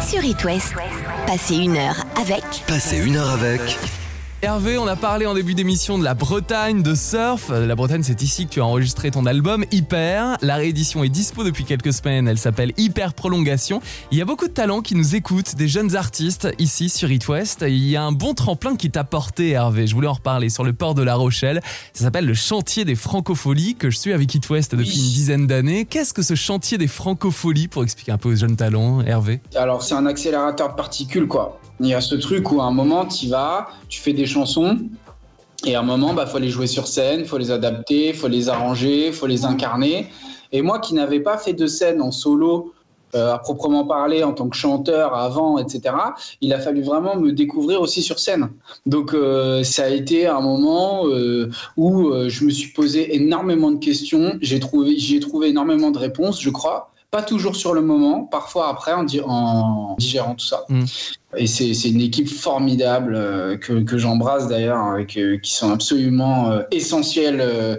Sur 0.10 0.24
It 0.24 0.42
West, 0.46 0.74
passez 1.28 1.58
une 1.58 1.76
heure 1.76 1.98
avec. 2.16 2.46
Passez 2.66 2.98
une 2.98 3.18
heure 3.18 3.30
avec 3.30 3.78
Hervé, 4.46 4.78
on 4.78 4.86
a 4.86 4.96
parlé 4.96 5.26
en 5.26 5.34
début 5.34 5.56
d'émission 5.56 5.98
de 5.98 6.04
la 6.04 6.14
Bretagne, 6.14 6.84
de 6.84 6.94
surf. 6.94 7.50
La 7.50 7.74
Bretagne, 7.74 8.04
c'est 8.04 8.22
ici 8.22 8.46
que 8.46 8.52
tu 8.52 8.62
as 8.62 8.66
enregistré 8.66 9.10
ton 9.10 9.26
album 9.26 9.66
Hyper. 9.72 10.38
La 10.44 10.58
réédition 10.58 11.04
est 11.04 11.10
dispo 11.10 11.44
depuis 11.44 11.64
quelques 11.64 11.92
semaines. 11.92 12.28
Elle 12.28 12.38
s'appelle 12.38 12.72
Hyper 12.78 13.16
Prolongation. 13.16 13.82
Il 14.12 14.20
y 14.20 14.22
a 14.22 14.26
beaucoup 14.26 14.48
de 14.48 14.54
talents 14.54 14.82
qui 14.82 14.94
nous 14.94 15.16
écoutent, 15.16 15.56
des 15.56 15.68
jeunes 15.68 15.96
artistes 15.96 16.48
ici 16.60 16.90
sur 16.90 17.12
It 17.12 17.28
West. 17.28 17.66
Il 17.68 17.88
y 17.90 17.96
a 17.96 18.04
un 18.04 18.12
bon 18.12 18.36
tremplin 18.36 18.76
qui 18.76 18.92
t'a 18.92 19.04
porté, 19.04 19.50
Hervé. 19.50 19.88
Je 19.88 19.96
voulais 19.96 20.08
en 20.08 20.14
reparler 20.14 20.50
sur 20.50 20.64
le 20.64 20.74
port 20.74 20.94
de 20.94 21.02
La 21.02 21.16
Rochelle. 21.16 21.60
Ça 21.94 22.04
s'appelle 22.04 22.28
le 22.28 22.36
chantier 22.36 22.86
des 22.86 22.94
francopholies 22.96 23.74
que 23.74 23.90
je 23.90 23.98
suis 23.98 24.14
avec 24.14 24.36
It 24.36 24.48
West 24.52 24.76
depuis 24.76 24.92
Oui. 24.92 25.00
une 25.08 25.12
dizaine 25.12 25.48
d'années. 25.48 25.86
Qu'est-ce 25.86 26.14
que 26.14 26.22
ce 26.22 26.36
chantier 26.36 26.78
des 26.78 26.88
francopholies 26.88 27.68
pour 27.68 27.82
expliquer 27.82 28.12
un 28.12 28.20
peu 28.20 28.30
aux 28.34 28.36
jeunes 28.36 28.58
talents, 28.58 29.02
Hervé? 29.02 29.42
Alors, 29.56 29.82
c'est 29.82 29.96
un 29.96 30.06
accélérateur 30.06 30.70
de 30.70 30.76
particules, 30.76 31.28
quoi. 31.28 31.60
Il 31.80 31.88
y 31.88 31.94
a 31.94 32.02
ce 32.02 32.16
truc 32.16 32.52
où 32.52 32.62
à 32.62 32.66
un 32.66 32.72
moment, 32.72 33.06
tu 33.06 33.28
vas, 33.28 33.68
tu 33.90 34.00
fais 34.00 34.14
des 34.14 34.26
chansons, 34.26 34.78
et 35.66 35.76
à 35.76 35.80
un 35.80 35.84
moment, 35.84 36.14
bah, 36.14 36.26
faut 36.26 36.40
les 36.40 36.50
jouer 36.50 36.68
sur 36.68 36.88
scène, 36.88 37.26
faut 37.26 37.38
les 37.38 37.52
adapter, 37.52 38.14
faut 38.14 38.28
les 38.28 38.50
arranger, 38.50 39.12
faut 39.12 39.28
les 39.28 39.46
incarner. 39.46 40.08
Et 40.52 40.62
moi 40.62 40.80
qui 40.80 40.94
n'avais 40.94 41.20
pas 41.20 41.38
fait 41.38 41.54
de 41.54 41.68
scène 41.68 42.02
en 42.02 42.12
solo, 42.12 42.74
euh, 43.16 43.34
à 43.34 43.40
proprement 43.40 43.86
parler, 43.86 44.24
en 44.24 44.34
tant 44.34 44.50
que 44.50 44.58
chanteur 44.58 45.16
avant, 45.16 45.58
etc., 45.58 45.96
il 46.42 46.54
a 46.54 46.60
fallu 46.60 46.82
vraiment 46.82 47.16
me 47.16 47.32
découvrir 47.32 47.82
aussi 47.82 48.02
sur 48.02 48.20
scène. 48.20 48.50
Donc, 48.86 49.14
euh, 49.14 49.64
ça 49.64 49.86
a 49.86 49.90
été 49.90 50.28
un 50.28 50.42
moment 50.42 51.08
euh, 51.08 51.50
où 51.78 52.12
je 52.28 52.44
me 52.44 52.50
suis 52.50 52.74
posé 52.74 53.16
énormément 53.16 53.72
de 53.72 53.80
questions. 53.80 54.38
J'ai 54.42 54.60
trouvé, 54.60 54.98
j'y 54.98 55.16
ai 55.16 55.20
trouvé 55.20 55.50
énormément 55.50 55.92
de 55.92 55.98
réponses, 55.98 56.42
je 56.42 56.50
crois. 56.50 56.92
Pas 57.12 57.22
toujours 57.24 57.56
sur 57.56 57.74
le 57.74 57.82
moment, 57.82 58.24
parfois 58.24 58.70
après 58.70 58.92
en, 58.92 59.04
di- 59.04 59.22
en 59.26 59.96
digérant 59.98 60.36
tout 60.36 60.46
ça. 60.46 60.66
Mm. 60.68 60.84
Et 61.38 61.48
c'est 61.48 61.90
une 61.90 62.02
équipe 62.02 62.30
formidable 62.30 63.14
euh, 63.16 63.58
que, 63.58 63.84
que 63.84 63.98
j'embrasse 63.98 64.48
d'ailleurs, 64.48 64.96
euh, 64.98 65.04
qui 65.04 65.54
sont 65.54 65.72
absolument 65.72 66.52
euh, 66.52 66.62
essentiels 66.72 67.40
euh, 67.42 67.78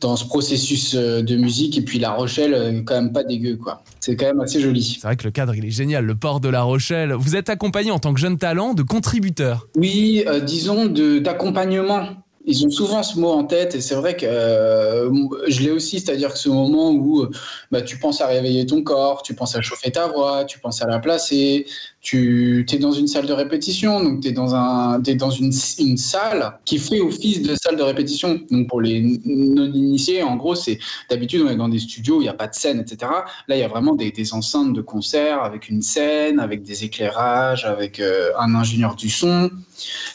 dans 0.00 0.14
ce 0.16 0.24
processus 0.24 0.94
euh, 0.94 1.22
de 1.22 1.36
musique. 1.36 1.76
Et 1.78 1.82
puis 1.82 1.98
La 1.98 2.12
Rochelle, 2.12 2.82
quand 2.84 2.94
même 2.94 3.12
pas 3.12 3.24
dégueu, 3.24 3.56
quoi. 3.56 3.82
C'est 4.00 4.14
quand 4.14 4.26
même 4.26 4.40
assez 4.40 4.60
joli. 4.60 4.98
C'est 5.00 5.06
vrai 5.06 5.16
que 5.16 5.24
le 5.24 5.30
cadre, 5.32 5.54
il 5.54 5.64
est 5.64 5.70
génial. 5.70 6.04
Le 6.04 6.14
port 6.14 6.38
de 6.40 6.48
La 6.48 6.62
Rochelle. 6.62 7.12
Vous 7.12 7.34
êtes 7.34 7.48
accompagné 7.48 7.90
en 7.90 7.98
tant 7.98 8.14
que 8.14 8.20
jeune 8.20 8.38
talent 8.38 8.74
de 8.74 8.82
contributeurs? 8.82 9.66
Oui, 9.76 10.24
disons 10.44 10.86
d'accompagnement. 10.86 12.08
Ils 12.48 12.64
ont 12.64 12.70
souvent 12.70 13.02
ce 13.02 13.18
mot 13.18 13.30
en 13.30 13.44
tête 13.44 13.74
et 13.74 13.80
c'est 13.80 13.96
vrai 13.96 14.16
que 14.16 14.24
euh, 14.24 15.10
je 15.48 15.62
l'ai 15.62 15.72
aussi, 15.72 15.98
c'est-à-dire 15.98 16.32
que 16.32 16.38
ce 16.38 16.48
moment 16.48 16.90
où 16.90 17.22
euh, 17.22 17.30
bah, 17.72 17.82
tu 17.82 17.98
penses 17.98 18.20
à 18.20 18.28
réveiller 18.28 18.64
ton 18.64 18.82
corps, 18.82 19.22
tu 19.22 19.34
penses 19.34 19.56
à 19.56 19.60
chauffer 19.60 19.90
ta 19.90 20.06
voix, 20.06 20.44
tu 20.44 20.60
penses 20.60 20.80
à 20.80 20.86
la 20.86 21.00
placer, 21.00 21.66
tu 22.06 22.64
es 22.70 22.78
dans 22.78 22.92
une 22.92 23.08
salle 23.08 23.26
de 23.26 23.32
répétition, 23.32 24.00
donc 24.00 24.20
tu 24.20 24.28
es 24.28 24.32
dans, 24.32 24.54
un, 24.54 25.00
t'es 25.00 25.16
dans 25.16 25.30
une, 25.30 25.50
une 25.80 25.96
salle 25.96 26.56
qui 26.64 26.78
fait 26.78 27.00
office 27.00 27.42
de 27.42 27.56
salle 27.56 27.74
de 27.74 27.82
répétition. 27.82 28.38
Donc 28.48 28.68
pour 28.68 28.80
les 28.80 29.20
non-initiés, 29.24 30.22
en 30.22 30.36
gros, 30.36 30.54
c'est 30.54 30.78
d'habitude 31.10 31.42
on 31.44 31.50
est 31.50 31.56
dans 31.56 31.68
des 31.68 31.80
studios 31.80 32.20
il 32.20 32.24
n'y 32.24 32.28
a 32.28 32.32
pas 32.32 32.46
de 32.46 32.54
scène, 32.54 32.78
etc. 32.78 33.10
Là, 33.48 33.56
il 33.56 33.58
y 33.58 33.64
a 33.64 33.66
vraiment 33.66 33.96
des, 33.96 34.12
des 34.12 34.34
enceintes 34.34 34.72
de 34.72 34.82
concert 34.82 35.42
avec 35.42 35.68
une 35.68 35.82
scène, 35.82 36.38
avec 36.38 36.62
des 36.62 36.84
éclairages, 36.84 37.64
avec 37.64 37.98
euh, 37.98 38.30
un 38.38 38.54
ingénieur 38.54 38.94
du 38.94 39.10
son 39.10 39.50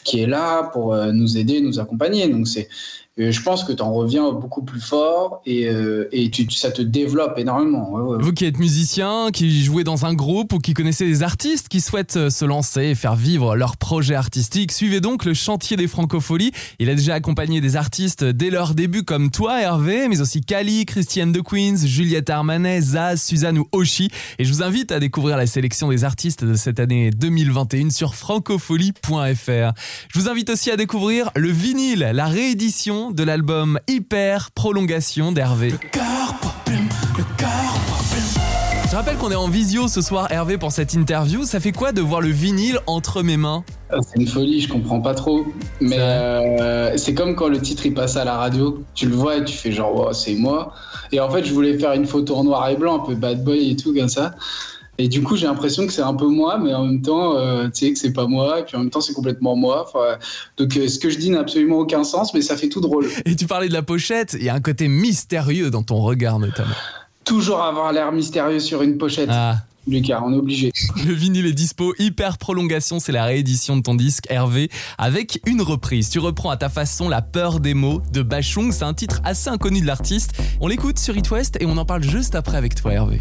qui 0.02 0.20
est 0.20 0.26
là 0.26 0.70
pour 0.72 0.94
euh, 0.94 1.12
nous 1.12 1.36
aider, 1.36 1.60
nous 1.60 1.78
accompagner. 1.78 2.26
Donc 2.26 2.48
c'est, 2.48 2.70
je 3.18 3.42
pense 3.42 3.64
que 3.64 3.72
tu 3.72 3.82
en 3.82 3.92
reviens 3.92 4.32
beaucoup 4.32 4.62
plus 4.62 4.80
fort 4.80 5.42
et, 5.44 5.68
euh, 5.68 6.08
ça 6.50 6.70
te 6.70 6.80
développe 6.80 7.38
énormément. 7.38 8.16
Vous 8.18 8.32
qui 8.32 8.46
êtes 8.46 8.58
musicien, 8.58 9.28
qui 9.32 9.62
jouez 9.62 9.84
dans 9.84 10.06
un 10.06 10.14
groupe 10.14 10.54
ou 10.54 10.58
qui 10.58 10.72
connaissez 10.72 11.04
des 11.04 11.22
artistes 11.22 11.68
qui 11.68 11.82
souhaitent 11.82 12.16
euh, 12.16 12.30
se 12.30 12.46
lancer 12.46 12.80
et 12.80 12.94
faire 12.94 13.14
vivre 13.14 13.54
leur 13.54 13.76
projet 13.76 14.14
artistique, 14.14 14.72
suivez 14.72 15.00
donc 15.00 15.26
le 15.26 15.34
chantier 15.34 15.76
des 15.76 15.88
francopholies. 15.88 16.52
Il 16.78 16.88
a 16.88 16.94
déjà 16.94 17.14
accompagné 17.14 17.60
des 17.60 17.76
artistes 17.76 18.24
dès 18.24 18.48
leur 18.48 18.74
début 18.74 19.02
comme 19.02 19.30
toi 19.30 19.60
Hervé, 19.60 20.08
mais 20.08 20.22
aussi 20.22 20.40
Kali, 20.40 20.86
Christiane 20.86 21.32
de 21.32 21.40
Queens, 21.40 21.84
Juliette 21.84 22.30
Armanet, 22.30 22.80
Zaz, 22.80 23.22
Suzanne 23.22 23.58
ou 23.58 23.68
Oshi. 23.72 24.08
Et 24.38 24.44
je 24.44 24.52
vous 24.52 24.62
invite 24.62 24.90
à 24.90 25.00
découvrir 25.00 25.36
la 25.36 25.46
sélection 25.46 25.90
des 25.90 26.04
artistes 26.04 26.44
de 26.44 26.54
cette 26.54 26.80
année 26.80 27.10
2021 27.10 27.90
sur 27.90 28.14
francopholie.fr. 28.14 29.72
Je 30.08 30.18
vous 30.18 30.30
invite 30.30 30.48
aussi 30.48 30.70
à 30.70 30.76
découvrir 30.76 31.30
le 31.36 31.50
vinyle, 31.50 32.10
la 32.14 32.26
réédition 32.26 33.01
de 33.10 33.24
l'album 33.24 33.78
Hyper 33.88 34.50
Prolongation 34.52 35.32
d'Hervé. 35.32 35.74
Je 38.90 38.96
rappelle 38.96 39.16
qu'on 39.16 39.30
est 39.30 39.34
en 39.34 39.48
visio 39.48 39.88
ce 39.88 40.02
soir, 40.02 40.30
Hervé, 40.30 40.58
pour 40.58 40.70
cette 40.70 40.92
interview. 40.92 41.44
Ça 41.44 41.60
fait 41.60 41.72
quoi 41.72 41.92
de 41.92 42.02
voir 42.02 42.20
le 42.20 42.28
vinyle 42.28 42.78
entre 42.86 43.22
mes 43.22 43.38
mains? 43.38 43.64
Ah, 43.90 43.96
C'est 44.06 44.20
une 44.20 44.28
folie, 44.28 44.60
je 44.60 44.68
comprends 44.68 45.00
pas 45.00 45.14
trop. 45.14 45.46
Mais 45.80 45.96
euh, 45.98 46.96
c'est 46.98 47.14
comme 47.14 47.34
quand 47.34 47.48
le 47.48 47.58
titre 47.58 47.86
il 47.86 47.94
passe 47.94 48.16
à 48.16 48.24
la 48.24 48.36
radio, 48.36 48.84
tu 48.94 49.08
le 49.08 49.14
vois 49.14 49.38
et 49.38 49.44
tu 49.44 49.56
fais 49.56 49.72
genre, 49.72 49.92
oh, 49.94 50.12
c'est 50.12 50.34
moi. 50.34 50.74
Et 51.10 51.20
en 51.20 51.30
fait, 51.30 51.42
je 51.44 51.54
voulais 51.54 51.78
faire 51.78 51.92
une 51.94 52.06
photo 52.06 52.36
en 52.36 52.44
noir 52.44 52.68
et 52.68 52.76
blanc, 52.76 53.02
un 53.02 53.06
peu 53.06 53.14
bad 53.14 53.42
boy 53.42 53.70
et 53.70 53.76
tout, 53.76 53.94
comme 53.94 54.08
ça. 54.10 54.32
Et 54.98 55.08
du 55.08 55.22
coup, 55.22 55.36
j'ai 55.36 55.46
l'impression 55.46 55.86
que 55.86 55.92
c'est 55.92 56.02
un 56.02 56.14
peu 56.14 56.26
moi, 56.26 56.58
mais 56.58 56.74
en 56.74 56.84
même 56.84 57.00
temps, 57.00 57.36
euh, 57.36 57.64
tu 57.68 57.86
sais, 57.86 57.92
que 57.92 57.98
c'est 57.98 58.12
pas 58.12 58.26
moi, 58.26 58.60
et 58.60 58.64
puis 58.64 58.76
en 58.76 58.80
même 58.80 58.90
temps, 58.90 59.00
c'est 59.00 59.14
complètement 59.14 59.56
moi. 59.56 59.86
Enfin, 59.88 60.18
donc, 60.58 60.76
euh, 60.76 60.86
ce 60.86 60.98
que 60.98 61.08
je 61.08 61.18
dis 61.18 61.30
n'a 61.30 61.40
absolument 61.40 61.78
aucun 61.78 62.04
sens, 62.04 62.34
mais 62.34 62.42
ça 62.42 62.56
fait 62.56 62.68
tout 62.68 62.80
drôle. 62.80 63.08
Et 63.24 63.34
tu 63.34 63.46
parlais 63.46 63.68
de 63.68 63.72
la 63.72 63.82
pochette, 63.82 64.36
il 64.38 64.44
y 64.44 64.50
a 64.50 64.54
un 64.54 64.60
côté 64.60 64.88
mystérieux 64.88 65.70
dans 65.70 65.82
ton 65.82 65.96
regard 65.96 66.38
notamment. 66.38 66.74
Toujours 67.24 67.62
avoir 67.62 67.92
l'air 67.92 68.12
mystérieux 68.12 68.60
sur 68.60 68.82
une 68.82 68.98
pochette, 68.98 69.28
Ah, 69.32 69.56
Lucas, 69.86 70.20
on 70.24 70.32
est 70.34 70.36
obligé. 70.36 70.72
le 71.06 71.12
vinyle 71.14 71.46
est 71.46 71.52
dispo, 71.52 71.94
hyper 71.98 72.36
prolongation, 72.36 73.00
c'est 73.00 73.12
la 73.12 73.24
réédition 73.24 73.76
de 73.76 73.82
ton 73.82 73.94
disque 73.94 74.26
Hervé, 74.28 74.70
avec 74.98 75.40
une 75.46 75.62
reprise. 75.62 76.10
Tu 76.10 76.18
reprends 76.18 76.50
à 76.50 76.58
ta 76.58 76.68
façon 76.68 77.08
La 77.08 77.22
peur 77.22 77.60
des 77.60 77.74
mots 77.74 78.02
de 78.12 78.22
Bachung, 78.22 78.72
c'est 78.72 78.84
un 78.84 78.94
titre 78.94 79.22
assez 79.24 79.48
inconnu 79.48 79.80
de 79.80 79.86
l'artiste. 79.86 80.34
On 80.60 80.68
l'écoute 80.68 80.98
sur 80.98 81.16
It 81.16 81.30
West 81.30 81.56
et 81.60 81.66
on 81.66 81.78
en 81.78 81.84
parle 81.86 82.02
juste 82.02 82.34
après 82.34 82.58
avec 82.58 82.74
toi 82.74 82.92
Hervé. 82.92 83.20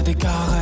M'incite 0.00 0.08
à 0.08 0.12
des 0.12 0.14
caresses 0.14 0.59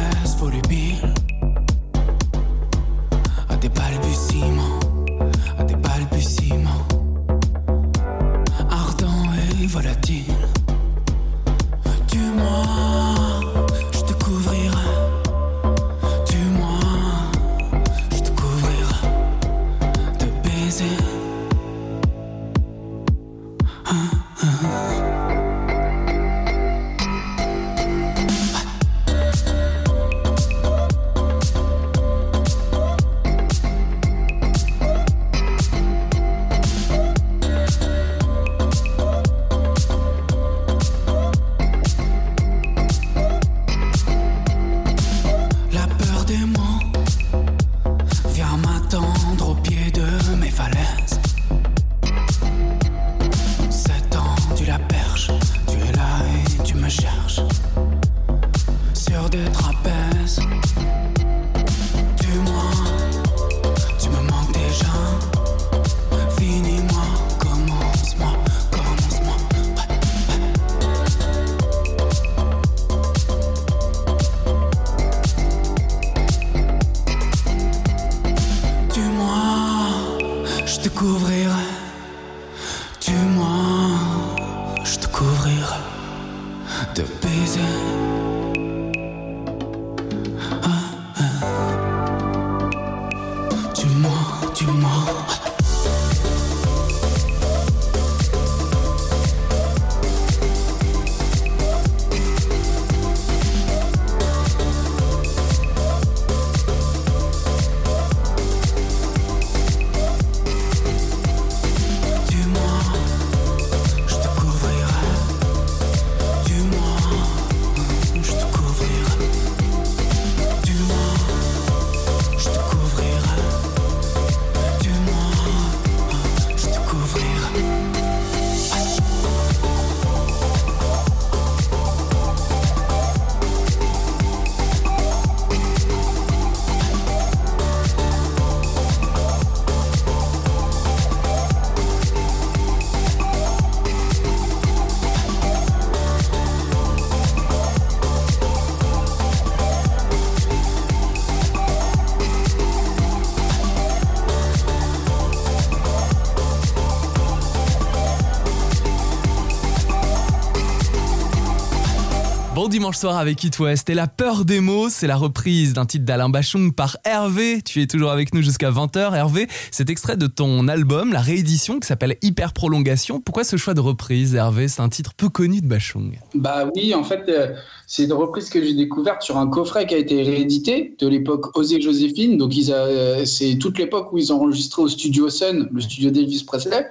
Dimanche 162.68 162.98
soir 162.98 163.16
avec 163.16 163.42
It 163.44 163.58
West 163.60 163.88
et 163.88 163.94
la 163.94 164.06
peur 164.06 164.44
des 164.44 164.60
mots, 164.60 164.90
c'est 164.90 165.06
la 165.06 165.16
reprise 165.16 165.72
d'un 165.72 165.86
titre 165.86 166.04
d'Alain 166.04 166.28
Bachung 166.28 166.74
par 166.74 166.98
Hervé. 167.04 167.62
Tu 167.62 167.80
es 167.80 167.86
toujours 167.86 168.10
avec 168.10 168.34
nous 168.34 168.42
jusqu'à 168.42 168.70
20h. 168.70 169.14
Hervé, 169.14 169.46
cet 169.70 169.88
extrait 169.88 170.18
de 170.18 170.26
ton 170.26 170.68
album, 170.68 171.12
la 171.12 171.20
réédition 171.20 171.80
qui 171.80 171.86
s'appelle 171.86 172.16
Hyper 172.20 172.52
Prolongation. 172.52 173.20
Pourquoi 173.20 173.44
ce 173.44 173.56
choix 173.56 173.72
de 173.72 173.80
reprise, 173.80 174.34
Hervé? 174.34 174.68
C'est 174.68 174.82
un 174.82 174.90
titre 174.90 175.14
peu 175.16 175.30
connu 175.30 175.62
de 175.62 175.66
Bachung. 175.66 176.18
Bah 176.34 176.68
oui, 176.76 176.94
en 176.94 177.04
fait, 177.04 177.22
euh, 177.28 177.54
c'est 177.86 178.04
une 178.04 178.12
reprise 178.12 178.50
que 178.50 178.62
j'ai 178.62 178.74
découverte 178.74 179.22
sur 179.22 179.38
un 179.38 179.46
coffret 179.46 179.86
qui 179.86 179.94
a 179.94 179.98
été 179.98 180.22
réédité 180.22 180.94
de 180.98 181.08
l'époque 181.08 181.56
Osée 181.56 181.80
Joséphine. 181.80 182.36
Donc, 182.36 182.52
euh, 182.68 183.24
c'est 183.24 183.56
toute 183.56 183.78
l'époque 183.78 184.12
où 184.12 184.18
ils 184.18 184.30
ont 184.30 184.42
enregistré 184.42 184.82
au 184.82 184.88
studio 184.88 185.30
Sun, 185.30 185.70
le 185.72 185.80
studio 185.80 186.10
d'Elvis 186.10 186.44
Presley. 186.46 186.86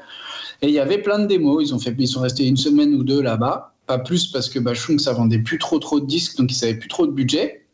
Et 0.63 0.69
il 0.69 0.73
y 0.73 0.79
avait 0.79 0.97
plein 0.97 1.19
de 1.19 1.27
démos. 1.27 1.63
Ils, 1.63 1.75
ont 1.75 1.79
fait, 1.79 1.93
ils 1.97 2.07
sont 2.07 2.21
restés 2.21 2.47
une 2.47 2.57
semaine 2.57 2.95
ou 2.95 3.03
deux 3.03 3.21
là-bas. 3.21 3.73
Pas 3.87 3.99
plus 3.99 4.27
parce 4.27 4.49
que 4.49 4.59
Bachung, 4.59 4.99
ça 4.99 5.13
vendait 5.13 5.39
plus 5.39 5.57
trop 5.57 5.79
trop 5.79 5.99
de 5.99 6.05
disques, 6.05 6.37
donc 6.37 6.51
ils 6.51 6.61
n'avaient 6.61 6.77
plus 6.77 6.89
trop 6.89 7.07
de 7.07 7.11
budget. 7.11 7.65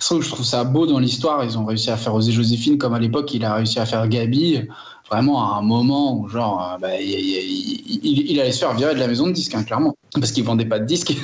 Sauf 0.00 0.22
je 0.22 0.30
trouve 0.30 0.44
ça 0.44 0.64
beau 0.64 0.86
dans 0.86 0.98
l'histoire. 0.98 1.44
Ils 1.44 1.58
ont 1.58 1.64
réussi 1.64 1.90
à 1.90 1.96
faire 1.96 2.14
Osée 2.14 2.32
Joséphine 2.32 2.78
comme 2.78 2.94
à 2.94 2.98
l'époque, 2.98 3.34
il 3.34 3.44
a 3.44 3.54
réussi 3.54 3.78
à 3.80 3.86
faire 3.86 4.08
Gabi. 4.08 4.60
Vraiment 5.10 5.52
à 5.52 5.58
un 5.58 5.62
moment 5.62 6.16
où, 6.16 6.28
genre, 6.28 6.74
euh, 6.74 6.78
bah, 6.78 7.00
il 7.00 8.40
allait 8.40 8.52
se 8.52 8.60
faire 8.60 8.74
virer 8.74 8.94
de 8.94 9.00
la 9.00 9.08
maison 9.08 9.26
de 9.26 9.32
disques, 9.32 9.54
hein, 9.54 9.64
clairement. 9.64 9.96
Parce 10.14 10.30
qu'il 10.32 10.44
vendait 10.44 10.66
pas 10.66 10.78
de 10.78 10.84
disques. 10.84 11.14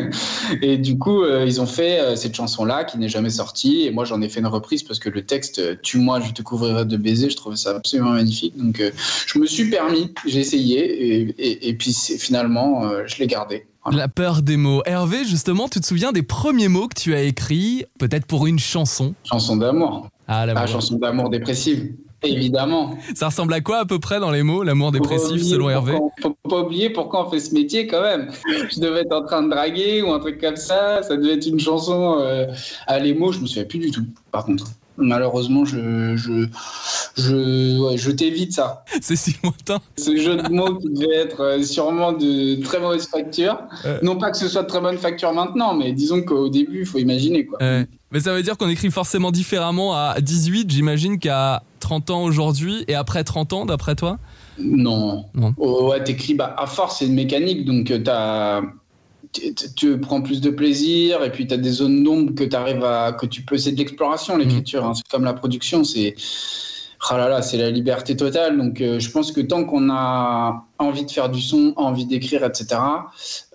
et 0.62 0.76
du 0.76 0.98
coup, 0.98 1.22
euh, 1.22 1.44
ils 1.46 1.60
ont 1.60 1.66
fait 1.66 2.00
euh, 2.00 2.16
cette 2.16 2.34
chanson-là 2.34 2.84
qui 2.84 2.98
n'est 2.98 3.08
jamais 3.08 3.30
sortie. 3.30 3.82
Et 3.86 3.90
moi, 3.90 4.04
j'en 4.04 4.20
ai 4.20 4.28
fait 4.28 4.40
une 4.40 4.46
reprise 4.46 4.82
parce 4.82 4.98
que 4.98 5.08
le 5.08 5.24
texte 5.24 5.58
euh, 5.58 5.74
Tue-moi, 5.82 6.20
je 6.20 6.32
te 6.32 6.42
couvrirai 6.42 6.84
de 6.84 6.96
baisers, 6.98 7.30
je 7.30 7.36
trouvais 7.36 7.56
ça 7.56 7.70
absolument 7.74 8.10
magnifique. 8.10 8.54
Donc, 8.56 8.80
euh, 8.80 8.90
je 9.26 9.38
me 9.38 9.46
suis 9.46 9.70
permis, 9.70 10.12
j'ai 10.26 10.40
essayé. 10.40 10.80
Et, 10.80 11.20
et- 11.38 11.68
et 11.68 11.74
puis, 11.74 11.94
finalement, 12.18 12.82
je 13.06 13.16
l'ai 13.18 13.26
gardé. 13.26 13.66
Voilà. 13.84 13.98
La 14.00 14.08
peur 14.08 14.42
des 14.42 14.56
mots. 14.56 14.82
Hervé, 14.84 15.24
justement, 15.24 15.68
tu 15.68 15.80
te 15.80 15.86
souviens 15.86 16.12
des 16.12 16.22
premiers 16.22 16.68
mots 16.68 16.88
que 16.88 17.00
tu 17.00 17.14
as 17.14 17.22
écrits, 17.22 17.84
peut-être 17.98 18.26
pour 18.26 18.46
une 18.46 18.58
chanson? 18.58 19.14
Chanson 19.24 19.56
d'amour. 19.56 20.08
Ah, 20.28 20.40
Ah, 20.40 20.46
l'amour. 20.46 20.66
chanson 20.68 20.96
d'amour 20.96 21.30
dépressive. 21.30 21.92
Évidemment. 22.22 22.96
Ça 23.14 23.26
ressemble 23.26 23.52
à 23.52 23.60
quoi 23.60 23.78
à 23.78 23.84
peu 23.84 23.98
près 23.98 24.20
dans 24.20 24.30
les 24.30 24.42
mots, 24.42 24.62
l'amour 24.62 24.92
dépressif 24.92 25.42
selon 25.42 25.70
Hervé 25.70 25.98
Faut 26.20 26.36
pas 26.48 26.60
oublier 26.60 26.90
pourquoi 26.90 27.26
on 27.26 27.30
fait 27.30 27.40
ce 27.40 27.54
métier 27.54 27.86
quand 27.86 28.02
même. 28.02 28.30
Je 28.70 28.80
devais 28.80 29.00
être 29.00 29.12
en 29.12 29.24
train 29.24 29.42
de 29.42 29.50
draguer 29.50 30.02
ou 30.02 30.12
un 30.12 30.18
truc 30.18 30.40
comme 30.40 30.56
ça. 30.56 31.02
Ça 31.02 31.16
devait 31.16 31.34
être 31.34 31.46
une 31.46 31.60
chanson 31.60 32.18
euh, 32.20 32.46
à 32.86 32.98
les 32.98 33.14
mots. 33.14 33.32
Je 33.32 33.40
me 33.40 33.46
souviens 33.46 33.64
plus 33.64 33.78
du 33.78 33.90
tout. 33.90 34.04
Par 34.32 34.44
contre, 34.44 34.66
malheureusement, 34.96 35.64
je 35.64 36.16
je 36.16 36.46
je, 37.16 37.78
ouais, 37.80 37.96
je 37.96 38.10
t'évite 38.10 38.52
ça. 38.52 38.84
C'est 39.00 39.16
si 39.16 39.36
lointain. 39.42 39.80
Ce 39.96 40.16
jeu 40.16 40.36
de 40.36 40.48
mots 40.48 40.76
qui 40.76 40.90
devait 40.90 41.16
être 41.16 41.40
euh, 41.40 41.62
sûrement 41.62 42.12
de 42.12 42.62
très 42.62 42.80
mauvaise 42.80 43.06
facture. 43.06 43.58
Euh. 43.84 43.98
Non 44.02 44.16
pas 44.16 44.30
que 44.30 44.36
ce 44.36 44.48
soit 44.48 44.62
de 44.62 44.68
très 44.68 44.80
bonne 44.80 44.98
facture 44.98 45.32
maintenant, 45.32 45.74
mais 45.74 45.92
disons 45.92 46.22
qu'au 46.22 46.48
début, 46.48 46.80
il 46.80 46.86
faut 46.86 46.98
imaginer 46.98 47.46
quoi. 47.46 47.58
Euh, 47.62 47.84
mais 48.16 48.20
ça 48.20 48.32
veut 48.32 48.42
dire 48.42 48.56
qu'on 48.56 48.70
écrit 48.70 48.90
forcément 48.90 49.30
différemment 49.30 49.94
à 49.94 50.18
18, 50.22 50.70
j'imagine, 50.70 51.18
qu'à 51.18 51.62
30 51.80 52.08
ans 52.08 52.22
aujourd'hui 52.22 52.82
et 52.88 52.94
après 52.94 53.24
30 53.24 53.52
ans, 53.52 53.66
d'après 53.66 53.94
toi? 53.94 54.18
Non. 54.58 55.26
Non. 55.34 55.52
Oh, 55.58 55.90
ouais, 55.90 56.02
t'écris, 56.02 56.32
bah, 56.32 56.56
à 56.58 56.66
force, 56.66 57.00
c'est 57.00 57.06
une 57.06 57.12
mécanique, 57.12 57.66
donc 57.66 57.90
euh, 57.90 57.98
t'as. 57.98 58.62
tu- 59.76 59.98
prends 59.98 60.22
plus 60.22 60.40
de 60.40 60.48
plaisir 60.48 61.22
et 61.24 61.30
puis 61.30 61.46
tu 61.46 61.52
as 61.52 61.58
des 61.58 61.70
zones 61.72 62.02
d'ombre 62.04 62.34
que 62.34 62.44
tu 62.44 62.56
arrives 62.56 62.82
à 62.84 63.12
que 63.12 63.26
tu 63.26 63.42
peux 63.42 63.58
c'est 63.58 63.72
de 63.72 63.76
l'exploration 63.76 64.38
l'écriture 64.38 64.82
hein. 64.86 64.94
c'est 64.94 65.06
comme 65.08 65.24
la 65.24 65.34
production 65.34 65.84
c'est 65.84 66.14
ah 67.08 67.16
là 67.16 67.28
là 67.28 67.42
c'est 67.42 67.56
la 67.56 67.70
liberté 67.70 68.16
totale 68.16 68.56
donc 68.56 68.80
euh, 68.80 68.98
je 68.98 69.10
pense 69.10 69.32
que 69.32 69.40
tant 69.40 69.64
qu'on 69.64 69.90
a 69.90 70.64
envie 70.78 71.04
de 71.04 71.10
faire 71.10 71.28
du 71.28 71.40
son 71.40 71.72
envie 71.76 72.06
d'écrire 72.06 72.44
etc 72.44 72.80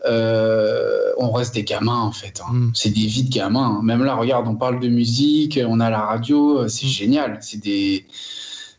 euh, 0.06 1.12
on 1.18 1.32
reste 1.32 1.54
des 1.54 1.64
gamins 1.64 2.00
en 2.00 2.12
fait 2.12 2.42
hein. 2.42 2.54
Mm. 2.54 2.72
c'est 2.74 2.90
des 2.90 3.08
vies 3.08 3.24
de 3.24 3.34
gamins 3.34 3.78
hein. 3.78 3.82
même 3.84 4.04
là 4.04 4.16
regarde 4.16 4.48
on 4.48 4.56
parle 4.56 4.80
de 4.80 4.88
musique 4.88 5.60
on 5.66 5.80
a 5.80 5.90
la 5.90 6.02
radio 6.02 6.60
euh, 6.60 6.68
c'est 6.68 6.88
génial 6.88 7.38
c'est 7.42 7.62
des 7.62 8.06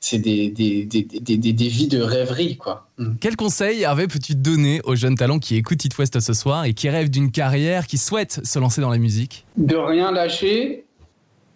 c'est 0.00 0.18
des, 0.18 0.48
des, 0.48 0.84
des, 0.84 1.04
des, 1.04 1.36
des, 1.36 1.52
des 1.52 1.68
vies 1.68 1.86
de 1.86 2.00
rêverie 2.00 2.56
quoi 2.56 2.88
Mm. 3.02 3.14
Quel 3.20 3.36
conseil, 3.36 3.82
Hervé, 3.82 4.06
peux-tu 4.06 4.34
donner 4.34 4.80
aux 4.84 4.94
jeunes 4.94 5.16
talents 5.16 5.38
qui 5.38 5.56
écoutent 5.56 5.84
It 5.84 5.96
West 5.98 6.18
ce 6.20 6.32
soir 6.32 6.64
et 6.64 6.74
qui 6.74 6.88
rêvent 6.88 7.10
d'une 7.10 7.30
carrière, 7.30 7.86
qui 7.86 7.98
souhaitent 7.98 8.40
se 8.44 8.58
lancer 8.58 8.80
dans 8.80 8.90
la 8.90 8.98
musique? 8.98 9.44
De 9.56 9.76
rien 9.76 10.12
lâcher 10.12 10.84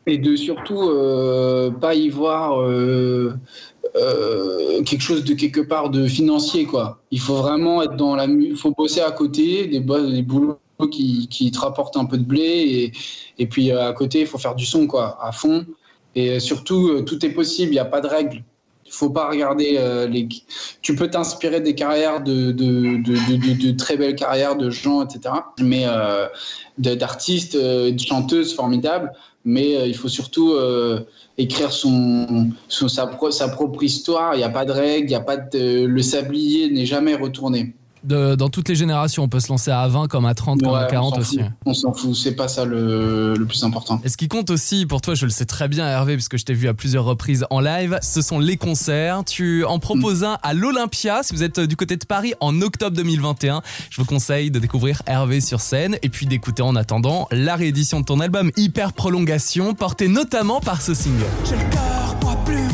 et 0.06 0.18
de 0.18 0.36
surtout 0.36 0.88
euh, 0.88 1.70
pas 1.70 1.94
y 1.94 2.08
voir 2.08 2.62
euh, 2.62 3.34
euh, 3.96 4.82
quelque 4.84 5.00
chose 5.00 5.24
de 5.24 5.34
quelque 5.34 5.60
part 5.60 5.90
de 5.90 6.06
financier 6.06 6.64
quoi. 6.64 7.02
Il 7.10 7.20
faut 7.20 7.34
vraiment 7.34 7.82
être 7.82 7.96
dans 7.96 8.14
la 8.14 8.26
il 8.26 8.56
faut 8.56 8.70
bosser 8.70 9.00
à 9.00 9.10
côté 9.10 9.66
des, 9.66 9.80
des 9.80 10.22
boulots 10.22 10.58
qui, 10.92 11.26
qui 11.28 11.50
te 11.50 11.58
rapportent 11.58 11.96
un 11.96 12.04
peu 12.04 12.18
de 12.18 12.24
blé 12.24 12.42
et, 12.42 12.92
et 13.42 13.46
puis 13.46 13.72
à 13.72 13.92
côté 13.92 14.20
il 14.20 14.26
faut 14.26 14.38
faire 14.38 14.54
du 14.54 14.64
son 14.64 14.86
quoi 14.86 15.18
à 15.20 15.32
fond 15.32 15.66
et 16.14 16.40
surtout 16.40 17.02
tout 17.02 17.26
est 17.26 17.30
possible, 17.30 17.72
il 17.72 17.74
n'y 17.74 17.78
a 17.80 17.84
pas 17.84 18.00
de 18.00 18.06
règles. 18.06 18.42
Il 18.86 18.92
faut 18.92 19.10
pas 19.10 19.28
regarder 19.28 19.78
les. 20.08 20.28
Tu 20.80 20.94
peux 20.94 21.10
t'inspirer 21.10 21.60
des 21.60 21.74
carrières 21.74 22.22
de, 22.22 22.52
de, 22.52 22.96
de, 23.02 23.66
de, 23.66 23.76
très 23.76 23.98
belles 23.98 24.14
carrières 24.14 24.56
de 24.56 24.70
gens, 24.70 25.04
etc. 25.04 25.34
Mais 25.60 25.84
d'artistes, 26.78 27.54
de 27.54 27.98
chanteuses 27.98 28.54
formidables. 28.54 29.12
Mais 29.46 29.76
euh, 29.76 29.86
il 29.86 29.94
faut 29.94 30.08
surtout 30.08 30.52
euh, 30.52 31.00
écrire 31.38 31.70
sa 33.30 33.48
propre 33.48 33.82
histoire. 33.82 34.34
Il 34.34 34.38
n'y 34.38 34.44
a 34.44 34.50
pas 34.50 34.64
de 34.64 34.72
règles, 34.72 35.08
il 35.08 35.12
y 35.12 35.14
a 35.14 35.20
pas 35.20 35.36
de, 35.36 35.86
le 35.86 36.02
sablier 36.02 36.68
n'est 36.68 36.84
jamais 36.84 37.14
retourné. 37.14 37.72
De- 38.06 38.34
Dans 38.36 38.48
toutes 38.48 38.68
les 38.68 38.74
générations, 38.76 39.24
on 39.24 39.28
peut 39.28 39.40
se 39.40 39.48
lancer 39.48 39.70
à 39.70 39.86
20 39.88 40.08
comme 40.08 40.26
à 40.26 40.34
30 40.34 40.62
comme 40.62 40.74
à 40.74 40.82
Ouais, 40.84 40.86
40 40.90 41.12
on 41.12 41.14
s'en 41.16 41.20
aussi. 41.20 41.38
fout. 41.38 41.46
On 41.66 41.74
s'en 41.74 41.92
fout, 41.92 42.14
c'est 42.14 42.34
pas 42.36 42.48
ça 42.48 42.64
le, 42.64 43.34
le 43.36 43.46
plus 43.46 43.62
important. 43.64 44.00
Et 44.04 44.08
ce 44.08 44.16
qui 44.16 44.28
compte 44.28 44.50
aussi 44.50 44.86
pour 44.86 45.00
toi, 45.00 45.14
je 45.14 45.24
le 45.24 45.30
sais 45.30 45.44
très 45.44 45.68
bien 45.68 45.86
Hervé, 45.88 46.14
puisque 46.14 46.36
je 46.38 46.44
t'ai 46.44 46.54
vu 46.54 46.68
à 46.68 46.74
plusieurs 46.74 47.04
reprises 47.04 47.44
en 47.50 47.60
live, 47.60 47.98
ce 48.02 48.22
sont 48.22 48.38
les 48.38 48.56
concerts. 48.56 49.22
Tu 49.26 49.64
en 49.64 49.78
proposes 49.78 50.24
un 50.24 50.38
à 50.42 50.54
l'Olympia, 50.54 51.22
si 51.22 51.34
vous 51.34 51.42
êtes 51.42 51.58
du 51.60 51.76
côté 51.76 51.96
de 51.96 52.04
Paris, 52.04 52.34
en 52.40 52.60
octobre 52.62 52.96
2021. 52.96 53.62
Je 53.90 54.00
vous 54.00 54.06
conseille 54.06 54.50
de 54.50 54.58
découvrir 54.58 55.02
Hervé 55.06 55.40
sur 55.40 55.60
scène 55.60 55.96
et 56.02 56.08
puis 56.08 56.26
d'écouter 56.26 56.62
en 56.62 56.76
attendant 56.76 57.26
la 57.32 57.56
réédition 57.56 58.00
de 58.00 58.04
ton 58.04 58.20
album 58.20 58.50
Hyper 58.56 58.92
Prolongation, 58.92 59.74
porté 59.74 60.08
notamment 60.08 60.60
par 60.60 60.80
ce 60.82 60.94
single. 60.94 61.24
J'ai 61.44 61.56
le 61.56 61.70
cœur 61.70 62.16
poids 62.20 62.36
plume. 62.44 62.68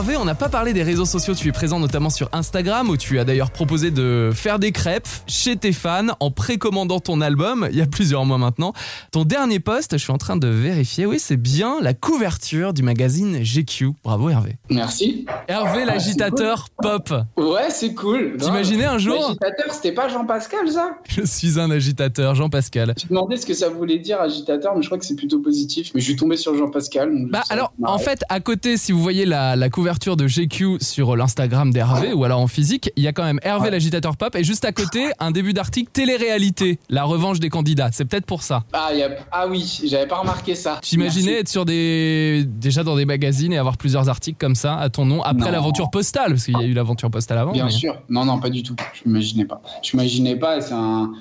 Hervé, 0.00 0.16
on 0.16 0.24
n'a 0.24 0.34
pas 0.34 0.48
parlé 0.48 0.72
des 0.72 0.82
réseaux 0.82 1.04
sociaux, 1.04 1.34
tu 1.34 1.46
es 1.48 1.52
présent 1.52 1.78
notamment 1.78 2.08
sur 2.08 2.30
Instagram 2.32 2.88
où 2.88 2.96
tu 2.96 3.18
as 3.18 3.24
d'ailleurs 3.24 3.50
proposé 3.50 3.90
de 3.90 4.30
faire 4.32 4.58
des 4.58 4.72
crêpes 4.72 5.06
chez 5.26 5.56
tes 5.56 5.72
fans 5.72 6.06
en 6.20 6.30
précommandant 6.30 7.00
ton 7.00 7.20
album 7.20 7.68
il 7.70 7.76
y 7.76 7.82
a 7.82 7.86
plusieurs 7.86 8.24
mois 8.24 8.38
maintenant. 8.38 8.72
Ton 9.12 9.24
dernier 9.24 9.60
post, 9.60 9.92
je 9.92 9.98
suis 9.98 10.10
en 10.10 10.16
train 10.16 10.38
de 10.38 10.48
vérifier, 10.48 11.04
oui 11.04 11.18
c'est 11.18 11.36
bien 11.36 11.82
la 11.82 11.92
couverture 11.92 12.72
du 12.72 12.82
magazine 12.82 13.42
GQ. 13.42 13.90
Bravo 14.02 14.30
Hervé. 14.30 14.56
Merci. 14.70 15.26
Hervé 15.48 15.84
l'agitateur 15.84 16.68
pop. 16.82 17.12
Ouais, 17.36 17.68
c'est 17.68 17.92
cool. 17.92 18.38
T'imaginais 18.38 18.86
un 18.86 18.96
jour 18.96 19.22
Agitateur, 19.22 19.74
c'était 19.74 19.92
pas 19.92 20.08
Jean-Pascal, 20.08 20.66
ça? 20.70 20.92
Je 21.10 21.26
suis 21.26 21.60
un 21.60 21.70
agitateur, 21.70 22.34
Jean-Pascal. 22.34 22.94
Je 22.98 23.04
me 23.04 23.08
demandais 23.10 23.36
ce 23.36 23.44
que 23.44 23.52
ça 23.52 23.68
voulait 23.68 23.98
dire 23.98 24.18
agitateur, 24.18 24.74
mais 24.74 24.80
je 24.80 24.88
crois 24.88 24.96
que 24.96 25.04
c'est 25.04 25.14
plutôt 25.14 25.40
positif. 25.40 25.90
Mais 25.94 26.00
je 26.00 26.06
suis 26.06 26.16
tombé 26.16 26.38
sur 26.38 26.56
Jean-Pascal. 26.56 27.12
Bah 27.30 27.42
alors, 27.50 27.74
en 27.84 27.98
fait, 27.98 28.24
à 28.30 28.40
côté, 28.40 28.78
si 28.78 28.92
vous 28.92 29.02
voyez 29.02 29.26
la, 29.26 29.56
la 29.56 29.68
couverture 29.68 29.89
de 29.98 30.26
GQ 30.26 30.78
sur 30.80 31.16
l'Instagram 31.16 31.72
d'Hervé 31.72 32.12
ou 32.12 32.24
alors 32.24 32.40
en 32.40 32.46
physique, 32.46 32.90
il 32.96 33.02
y 33.02 33.08
a 33.08 33.12
quand 33.12 33.24
même 33.24 33.40
Hervé 33.42 33.70
l'agitateur 33.70 34.16
pop 34.16 34.34
et 34.36 34.44
juste 34.44 34.64
à 34.64 34.72
côté, 34.72 35.10
un 35.18 35.30
début 35.32 35.52
d'article 35.52 35.90
télé-réalité, 35.92 36.78
la 36.88 37.04
revanche 37.04 37.40
des 37.40 37.48
candidats. 37.50 37.90
C'est 37.92 38.04
peut-être 38.04 38.24
pour 38.26 38.42
ça. 38.42 38.62
Ah, 38.72 38.90
il 38.92 38.98
y 38.98 39.02
a- 39.02 39.10
ah 39.32 39.46
oui, 39.48 39.80
j'avais 39.84 40.06
pas 40.06 40.18
remarqué 40.18 40.54
ça. 40.54 40.78
T'imaginais 40.82 41.40
être 41.40 41.48
sur 41.48 41.64
des 41.64 42.44
déjà 42.46 42.84
dans 42.84 42.96
des 42.96 43.04
magazines 43.04 43.52
et 43.52 43.58
avoir 43.58 43.76
plusieurs 43.76 44.08
articles 44.08 44.38
comme 44.38 44.54
ça 44.54 44.76
à 44.76 44.88
ton 44.90 45.04
nom 45.04 45.22
après 45.22 45.50
l'aventure 45.50 45.90
postale 45.90 46.30
parce 46.32 46.44
qu'il 46.44 46.56
y 46.58 46.62
a 46.62 46.66
eu 46.66 46.72
l'aventure 46.72 47.10
postale 47.10 47.38
avant. 47.38 47.52
Bien 47.52 47.64
mais- 47.66 47.70
sûr. 47.70 47.96
Non, 48.08 48.24
non, 48.24 48.38
pas 48.38 48.50
du 48.50 48.62
tout. 48.62 48.76
Je 48.94 49.08
m'imaginais 49.08 49.44
pas. 49.44 49.60
Je 49.82 49.96
m'imaginais 49.96 50.36
pas. 50.36 50.60
C'est 50.60 50.72
un, 50.74 51.12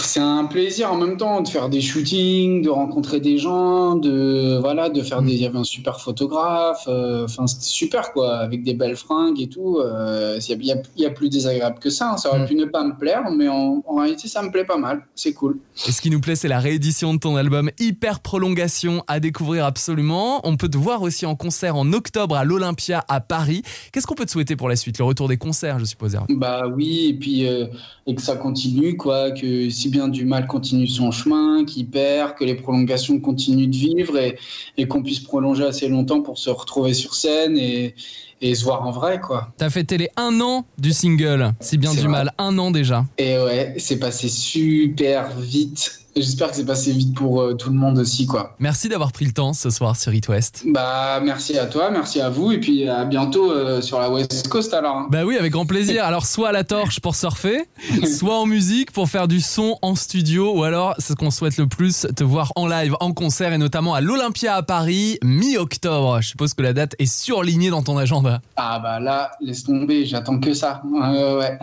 c'est 0.00 0.20
un 0.20 0.44
plaisir 0.46 0.92
en 0.92 0.96
même 0.96 1.16
temps 1.16 1.40
de 1.40 1.48
faire 1.48 1.68
des 1.68 1.80
shootings, 1.80 2.62
de 2.62 2.68
rencontrer 2.70 3.20
des 3.20 3.38
gens, 3.38 3.96
de 3.96 4.58
voilà, 4.60 4.88
de 4.88 5.00
faire 5.02 5.22
Mm. 5.22 5.26
des. 5.26 5.32
Il 5.34 5.40
y 5.40 5.46
avait 5.46 5.58
un 5.58 5.64
super 5.64 6.00
photographe. 6.00 6.84
euh, 6.88 7.24
Enfin, 7.24 7.46
c'était 7.46 7.64
super 7.64 8.12
quoi, 8.12 8.36
avec 8.36 8.62
des 8.64 8.74
belles 8.74 8.96
fringues 8.96 9.40
et 9.40 9.48
tout. 9.48 9.78
euh, 9.78 10.38
Il 10.48 10.66
y, 10.66 10.72
a, 10.72 10.76
il 10.96 11.02
y 11.02 11.06
a 11.06 11.10
plus 11.10 11.28
désagréable 11.28 11.78
que 11.80 11.90
ça. 11.90 12.12
hein. 12.12 12.16
Ça 12.16 12.30
aurait 12.30 12.40
Mm. 12.44 12.46
pu 12.46 12.54
ne 12.56 12.64
pas 12.66 12.84
me 12.84 12.96
plaire, 12.98 13.22
mais 13.36 13.48
en, 13.48 13.82
en 13.86 13.94
réalité, 13.96 14.28
ça 14.28 14.42
me 14.42 14.50
plaît 14.50 14.64
pas 14.64 14.76
mal. 14.78 15.06
C'est 15.14 15.32
cool. 15.32 15.58
Et 15.88 15.92
ce 15.92 16.00
qui 16.00 16.10
nous 16.10 16.20
plaît, 16.20 16.36
c'est 16.36 16.48
la 16.48 16.58
réédition 16.60 17.14
de 17.14 17.18
ton 17.18 17.36
album 17.36 17.70
Hyper 17.78 18.20
Prolongation 18.20 19.02
à 19.06 19.20
découvrir 19.20 19.64
absolument. 19.64 20.40
On 20.44 20.56
peut 20.56 20.68
te 20.68 20.76
voir 20.78 21.02
aussi 21.02 21.26
en 21.26 21.34
concert 21.36 21.76
en 21.76 21.92
octobre 21.92 22.36
à 22.36 22.44
l'Olympia 22.44 23.04
à 23.08 23.20
Paris. 23.20 23.62
Qu'est-ce 23.92 24.06
qu'on 24.06 24.14
peut 24.14 24.26
te 24.26 24.30
souhaiter 24.30 24.56
pour 24.56 24.68
la 24.68 24.76
suite? 24.76 24.98
Le 24.98 25.04
retour 25.04 25.28
des 25.28 25.36
concerts, 25.36 25.78
je 25.78 25.84
suppose. 25.84 26.14
Hervé. 26.14 26.34
Bah 26.34 26.64
oui, 26.74 27.06
et 27.10 27.14
puis 27.14 27.46
euh, 27.46 27.66
et 28.06 28.14
que 28.14 28.22
ça 28.22 28.36
continue, 28.36 28.96
quoi, 28.96 29.30
que 29.30 29.68
si 29.74 29.88
bien 29.88 30.08
du 30.08 30.24
mal 30.24 30.46
continue 30.46 30.86
son 30.86 31.10
chemin, 31.10 31.64
qu'il 31.64 31.86
perd, 31.86 32.34
que 32.34 32.44
les 32.44 32.54
prolongations 32.54 33.20
continuent 33.20 33.68
de 33.68 33.76
vivre 33.76 34.16
et, 34.18 34.38
et 34.78 34.86
qu'on 34.88 35.02
puisse 35.02 35.20
prolonger 35.20 35.64
assez 35.64 35.88
longtemps 35.88 36.22
pour 36.22 36.38
se 36.38 36.50
retrouver 36.50 36.94
sur 36.94 37.14
scène 37.14 37.58
et, 37.58 37.94
et 38.40 38.54
se 38.54 38.64
voir 38.64 38.86
en 38.86 38.90
vrai, 38.90 39.20
quoi. 39.20 39.52
T'as 39.56 39.70
fêté 39.70 39.98
les 39.98 40.08
un 40.16 40.40
an 40.40 40.64
du 40.78 40.92
single, 40.92 41.52
si 41.60 41.78
bien 41.78 41.92
du 41.92 42.00
vrai. 42.00 42.08
mal, 42.08 42.32
un 42.38 42.56
an 42.58 42.70
déjà. 42.70 43.04
Et 43.18 43.36
ouais, 43.38 43.74
c'est 43.78 43.98
passé 43.98 44.28
super 44.28 45.36
vite. 45.38 46.03
J'espère 46.16 46.50
que 46.50 46.56
c'est 46.56 46.64
passé 46.64 46.92
vite 46.92 47.14
pour 47.14 47.40
euh, 47.42 47.54
tout 47.54 47.70
le 47.70 47.76
monde 47.76 47.98
aussi, 47.98 48.26
quoi. 48.26 48.54
Merci 48.58 48.88
d'avoir 48.88 49.10
pris 49.12 49.24
le 49.24 49.32
temps 49.32 49.52
ce 49.52 49.70
soir 49.70 49.96
sur 49.96 50.14
It 50.14 50.28
West. 50.28 50.62
Bah 50.66 51.20
merci 51.24 51.58
à 51.58 51.66
toi, 51.66 51.90
merci 51.90 52.20
à 52.20 52.30
vous, 52.30 52.52
et 52.52 52.58
puis 52.60 52.88
à 52.88 53.04
bientôt 53.04 53.50
euh, 53.50 53.80
sur 53.80 53.98
la 53.98 54.10
West 54.10 54.48
Coast 54.48 54.72
alors. 54.74 54.96
hein. 54.96 55.06
Bah 55.10 55.24
oui, 55.24 55.36
avec 55.36 55.52
grand 55.52 55.66
plaisir. 55.66 56.04
Alors 56.04 56.26
soit 56.26 56.50
à 56.50 56.52
la 56.52 56.62
torche 56.64 57.00
pour 57.00 57.16
surfer, 57.16 57.64
soit 58.18 58.38
en 58.38 58.46
musique 58.46 58.92
pour 58.92 59.08
faire 59.08 59.26
du 59.28 59.40
son 59.40 59.76
en 59.82 59.94
studio, 59.96 60.56
ou 60.56 60.62
alors 60.62 60.94
c'est 60.98 61.14
ce 61.14 61.16
qu'on 61.16 61.30
souhaite 61.30 61.56
le 61.56 61.66
plus, 61.66 62.06
te 62.14 62.22
voir 62.24 62.52
en 62.56 62.66
live, 62.68 62.94
en 63.00 63.12
concert 63.12 63.52
et 63.52 63.58
notamment 63.58 63.94
à 63.94 64.00
l'Olympia 64.00 64.54
à 64.54 64.62
Paris, 64.62 65.18
mi-octobre. 65.24 66.20
Je 66.20 66.28
suppose 66.28 66.54
que 66.54 66.62
la 66.62 66.72
date 66.72 66.94
est 66.98 67.06
surlignée 67.12 67.70
dans 67.70 67.82
ton 67.82 67.98
agenda. 67.98 68.40
Ah 68.56 68.78
bah 68.78 69.00
là, 69.00 69.32
laisse 69.40 69.64
tomber, 69.64 70.06
j'attends 70.06 70.38
que 70.38 70.54
ça. 70.54 70.82
Ouais. 70.84 71.58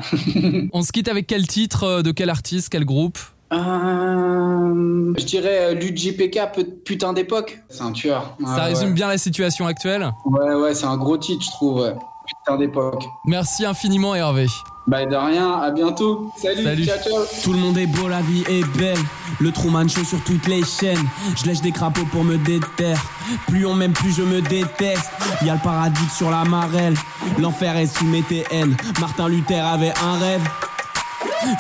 On 0.74 0.82
se 0.82 0.91
quitte 0.91 1.08
avec 1.08 1.28
quel 1.28 1.47
titre, 1.47 1.84
euh, 1.84 2.02
de 2.02 2.12
quel 2.12 2.30
artiste, 2.30 2.70
quel 2.70 2.86
groupe? 2.86 3.18
Euh, 3.52 5.14
je 5.18 5.26
dirais 5.26 5.72
euh, 5.72 5.74
Luigi 5.74 6.14
PK, 6.14 6.39
putain 6.86 7.14
d'époque. 7.14 7.60
C'est 7.70 7.82
un 7.84 7.91
tueur. 7.91 8.36
Ça 8.45 8.64
résume 8.64 8.89
ouais. 8.89 8.93
bien 8.93 9.08
la 9.08 9.18
situation 9.18 9.68
actuelle. 9.68 10.10
Ouais, 10.26 10.54
ouais, 10.56 10.74
c'est 10.74 10.86
un 10.86 10.97
gros 10.97 11.18
titre, 11.18 11.43
je 11.45 11.52
trouve. 11.52 11.82
ouais. 11.82 11.95
Putain 12.28 12.58
d'époque. 12.58 13.04
Merci 13.26 13.66
infiniment 13.66 14.16
Hervé. 14.16 14.45
Bah, 14.88 15.06
de 15.06 15.16
rien, 15.16 15.54
à 15.60 15.70
bientôt. 15.72 16.32
Salut, 16.38 16.64
Salut. 16.64 16.86
ciao, 16.86 16.97
ciao. 16.97 17.24
Tout 17.43 17.52
le 17.54 17.60
monde 17.60 17.78
est 17.78 17.88
beau, 17.88 18.08
la 18.08 18.22
vie 18.22 18.43
est 18.49 18.66
belle. 18.78 18.97
Le 19.39 19.52
Truman 19.52 19.88
Show 19.88 20.04
sur 20.04 20.24
toutes 20.24 20.47
les 20.47 20.64
chaînes. 20.64 21.06
Je 21.36 21.45
lèche 21.45 21.62
des 21.62 21.72
crapauds 21.72 22.06
pour 22.12 22.24
me 22.24 22.38
déterre. 22.38 23.02
Plus 23.47 23.66
on 23.66 23.74
m'aime, 23.74 23.93
plus 23.93 24.12
je 24.16 24.24
me 24.24 24.41
déteste. 24.41 25.12
Y 25.43 25.49
a 25.49 25.56
le 25.56 25.60
paradis 25.60 26.10
sur 26.16 26.32
la 26.32 26.43
marelle. 26.45 26.95
L'enfer 27.39 27.76
est 27.76 27.88
sous 27.88 28.06
mes 28.06 28.24
TN. 28.24 28.76
Martin 28.99 29.28
Luther 29.28 29.60
avait 29.66 29.93
un 30.04 30.18
rêve. 30.20 30.41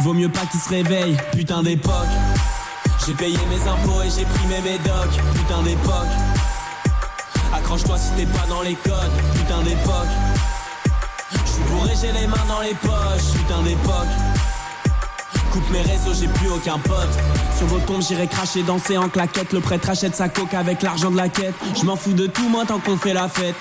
Vaut 0.03 0.13
mieux 0.13 0.29
pas 0.29 0.45
qu'il 0.45 0.59
se 0.59 0.69
réveille. 0.69 1.17
Putain 1.31 1.63
d'époque. 1.63 2.07
J'ai 3.05 3.13
payé 3.13 3.37
mes 3.49 3.67
impôts 3.67 4.01
et 4.03 4.09
j'ai 4.09 4.25
pris 4.25 4.47
mes 4.47 4.61
médocs. 4.61 5.19
Putain 5.35 5.61
d'époque. 5.63 6.07
Accroche-toi 7.53 7.97
si 7.97 8.11
t'es 8.11 8.25
pas 8.25 8.45
dans 8.47 8.61
les 8.61 8.75
codes. 8.75 9.11
Putain 9.33 9.61
d'époque. 9.63 10.09
J'suis 11.45 11.63
bourré, 11.69 11.91
j'ai 11.99 12.11
les 12.11 12.27
mains 12.27 12.45
dans 12.47 12.61
les 12.61 12.75
poches. 12.75 13.33
Putain 13.35 13.61
d'époque. 13.63 14.30
Coupe 15.51 15.69
mes 15.69 15.81
réseaux, 15.81 16.13
j'ai 16.13 16.29
plus 16.29 16.49
aucun 16.49 16.79
pote. 16.79 17.09
Sur 17.57 17.67
vos 17.67 17.79
tombes, 17.79 18.01
j'irai 18.01 18.27
cracher, 18.27 18.63
danser 18.63 18.97
en 18.97 19.09
claquette. 19.09 19.51
Le 19.51 19.59
prêtre 19.59 19.89
achète 19.89 20.15
sa 20.15 20.29
coque 20.29 20.53
avec 20.53 20.81
l'argent 20.81 21.11
de 21.11 21.17
la 21.17 21.27
quête. 21.27 21.53
Je 21.75 21.85
m'en 21.85 21.97
fous 21.97 22.13
de 22.13 22.25
tout, 22.25 22.47
moi, 22.47 22.63
tant 22.65 22.79
qu'on 22.79 22.95
fait 22.95 23.13
la 23.13 23.27
fête. 23.27 23.55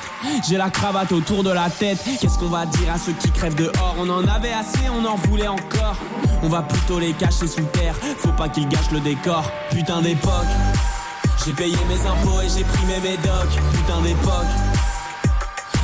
J'ai 0.49 0.57
la 0.57 0.71
cravate 0.71 1.11
autour 1.11 1.43
de 1.43 1.51
la 1.51 1.69
tête. 1.69 1.99
Qu'est-ce 2.21 2.39
qu'on 2.39 2.49
va 2.49 2.65
dire 2.67 2.93
à 2.95 2.99
ceux 2.99 3.13
qui 3.13 3.31
crèvent 3.33 3.57
dehors? 3.57 3.97
On 3.99 4.09
en 4.09 4.27
avait 4.29 4.53
assez, 4.53 4.89
on 4.89 5.05
en 5.05 5.17
voulait 5.17 5.49
encore. 5.49 5.97
On 6.45 6.49
va 6.49 6.63
plutôt 6.63 7.01
les 7.01 7.13
cacher 7.13 7.49
sous 7.49 7.65
terre. 7.73 7.97
Faut 8.19 8.33
pas 8.33 8.49
qu'ils 8.49 8.69
gâchent 8.69 8.93
le 8.93 9.01
décor. 9.01 9.43
Putain 9.71 10.01
d'époque. 10.01 10.47
J'ai 11.45 11.53
payé 11.53 11.77
mes 11.89 12.07
impôts 12.07 12.41
et 12.41 12.49
j'ai 12.49 12.63
pris 12.63 12.85
mes 12.87 13.01
médocs. 13.01 13.59
Putain 13.75 14.01
d'époque. 14.03 14.47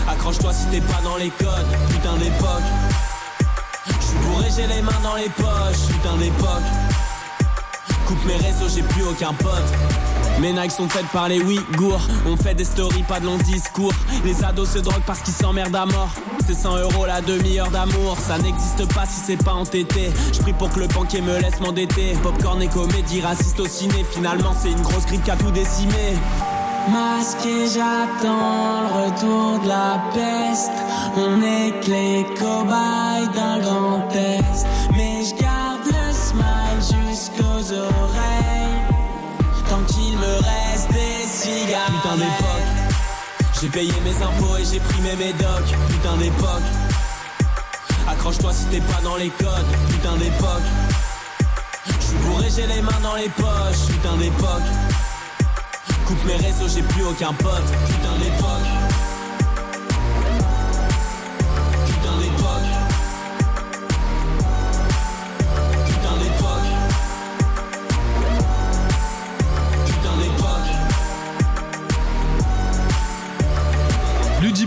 Accroche-toi 0.08 0.52
si 0.52 0.66
t'es 0.66 0.80
pas 0.80 1.00
dans 1.02 1.16
les 1.16 1.30
codes. 1.30 1.66
Putain 1.90 2.16
d'époque. 2.16 2.62
J'ai 4.56 4.66
les 4.66 4.80
mains 4.80 5.00
dans 5.02 5.16
les 5.16 5.28
poches, 5.28 5.86
putain 5.86 6.16
d'époque. 6.16 6.62
Coupe 8.06 8.24
mes 8.24 8.36
réseaux, 8.36 8.68
j'ai 8.74 8.82
plus 8.82 9.02
aucun 9.02 9.34
pote. 9.34 9.64
Mes 10.40 10.52
Nikes 10.52 10.70
sont 10.70 10.88
faites 10.88 11.06
par 11.12 11.28
les 11.28 11.40
Ouïghours. 11.40 12.00
On 12.26 12.36
fait 12.38 12.54
des 12.54 12.64
stories, 12.64 13.02
pas 13.02 13.20
de 13.20 13.26
longs 13.26 13.36
discours. 13.36 13.92
Les 14.24 14.42
ados 14.44 14.70
se 14.70 14.78
droguent 14.78 15.04
parce 15.06 15.20
qu'ils 15.20 15.34
s'emmerdent 15.34 15.76
à 15.76 15.84
mort. 15.84 16.08
C'est 16.46 16.54
100 16.54 16.78
euros 16.78 17.04
la 17.04 17.20
demi-heure 17.20 17.70
d'amour. 17.70 18.16
Ça 18.18 18.38
n'existe 18.38 18.90
pas 18.94 19.04
si 19.04 19.20
c'est 19.26 19.42
pas 19.44 19.52
entêté. 19.52 20.10
Je 20.32 20.40
prie 20.40 20.54
pour 20.54 20.70
que 20.70 20.80
le 20.80 20.86
banquier 20.86 21.20
me 21.20 21.38
laisse 21.38 21.60
m'endetter. 21.60 22.14
Popcorn 22.22 22.62
et 22.62 22.68
comédie, 22.68 23.20
raciste 23.20 23.60
au 23.60 23.66
ciné. 23.66 24.06
Finalement, 24.10 24.54
c'est 24.58 24.70
une 24.70 24.82
grosse 24.82 25.04
grippe 25.04 25.24
qui 25.24 25.30
a 25.30 25.36
tout 25.36 25.50
décimé. 25.50 26.16
Masqué, 26.88 27.66
j'attends 27.66 28.82
le 28.82 29.04
retour 29.04 29.58
de 29.60 29.68
la 29.68 30.00
peste. 30.14 30.70
On 31.16 31.42
est 31.42 31.72
que 31.80 31.90
les 31.90 32.26
cobayes 32.38 33.28
d'un 33.34 33.58
grand 33.58 34.00
test. 34.08 34.66
Mais 34.96 35.24
je 35.24 35.34
garde 35.34 35.86
le 35.86 36.12
smile 36.12 36.80
jusqu'aux 37.08 37.72
oreilles. 37.72 38.82
Tant 39.68 39.82
qu'il 39.88 40.16
me 40.16 40.36
reste 40.36 40.92
des 40.92 41.26
cigares. 41.26 41.86
Putain 42.02 42.16
d'époque. 42.16 42.68
J'ai 43.60 43.68
payé 43.68 43.92
mes 44.04 44.22
impôts 44.22 44.56
et 44.56 44.64
j'ai 44.64 44.80
pris 44.80 45.00
mes 45.00 45.16
médocs. 45.16 45.74
Putain 45.88 46.16
d'époque. 46.18 46.68
Accroche-toi 48.08 48.52
si 48.52 48.66
t'es 48.66 48.80
pas 48.80 49.00
dans 49.02 49.16
les 49.16 49.30
codes. 49.30 49.66
Putain 49.90 50.16
d'époque. 50.16 50.62
J'suis 52.00 52.16
bourré, 52.18 52.46
j'ai 52.54 52.66
les 52.68 52.80
mains 52.80 53.00
dans 53.02 53.16
les 53.16 53.28
poches. 53.30 53.86
Putain 53.88 54.16
d'époque. 54.18 54.62
Coupe 56.06 56.24
mes 56.24 56.36
réseaux, 56.36 56.68
j'ai 56.68 56.82
plus 56.82 57.02
aucun 57.02 57.32
pote. 57.32 57.64
Putain 57.88 58.16
d'époque. 58.18 58.85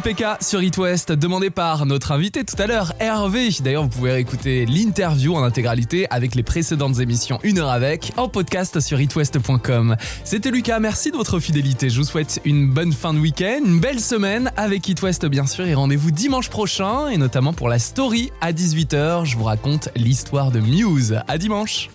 PK 0.02 0.24
sur 0.42 0.62
It 0.62 0.78
West, 0.78 1.12
demandé 1.12 1.50
par 1.50 1.86
notre 1.86 2.12
invité 2.12 2.44
tout 2.44 2.56
à 2.60 2.68
l'heure, 2.68 2.94
Hervé. 3.00 3.50
D'ailleurs, 3.62 3.84
vous 3.84 3.90
pouvez 3.90 4.18
écouter 4.18 4.66
l'interview 4.66 5.36
en 5.36 5.44
intégralité 5.44 6.08
avec 6.10 6.36
les 6.36 6.44
précédentes 6.44 7.00
émissions 7.00 7.40
Une 7.44 7.60
heure 7.60 7.70
avec 7.70 8.12
en 8.18 8.28
podcast 8.28 8.80
sur 8.80 9.00
itwest.com. 9.00 9.96
C'était 10.24 10.52
Lucas, 10.52 10.80
merci 10.80 11.12
de 11.12 11.18
votre 11.18 11.40
fidélité. 11.40 11.90
Je 11.90 11.98
vous 11.98 12.06
souhaite 12.06 12.42
une 12.44 12.70
bonne 12.70 12.92
fin 12.92 13.14
de 13.14 13.20
week-end, 13.20 13.62
une 13.66 13.80
belle 13.80 14.00
semaine 14.02 14.52
avec 14.58 14.88
It 14.90 15.02
West 15.02 15.26
bien 15.26 15.46
sûr 15.46 15.66
et 15.66 15.74
rendez-vous 15.74 16.12
dimanche 16.12 16.50
prochain 16.50 17.08
et 17.08 17.18
notamment 17.18 17.54
pour 17.54 17.70
la 17.70 17.80
story 17.80 18.32
à 18.42 18.52
18h. 18.52 19.26
Je 19.26 19.38
vous 19.38 19.46
raconte 19.46 19.90
l'histoire 19.96 20.52
de 20.52 20.60
Muse. 20.60 21.20
À 21.28 21.38
dimanche. 21.38 21.88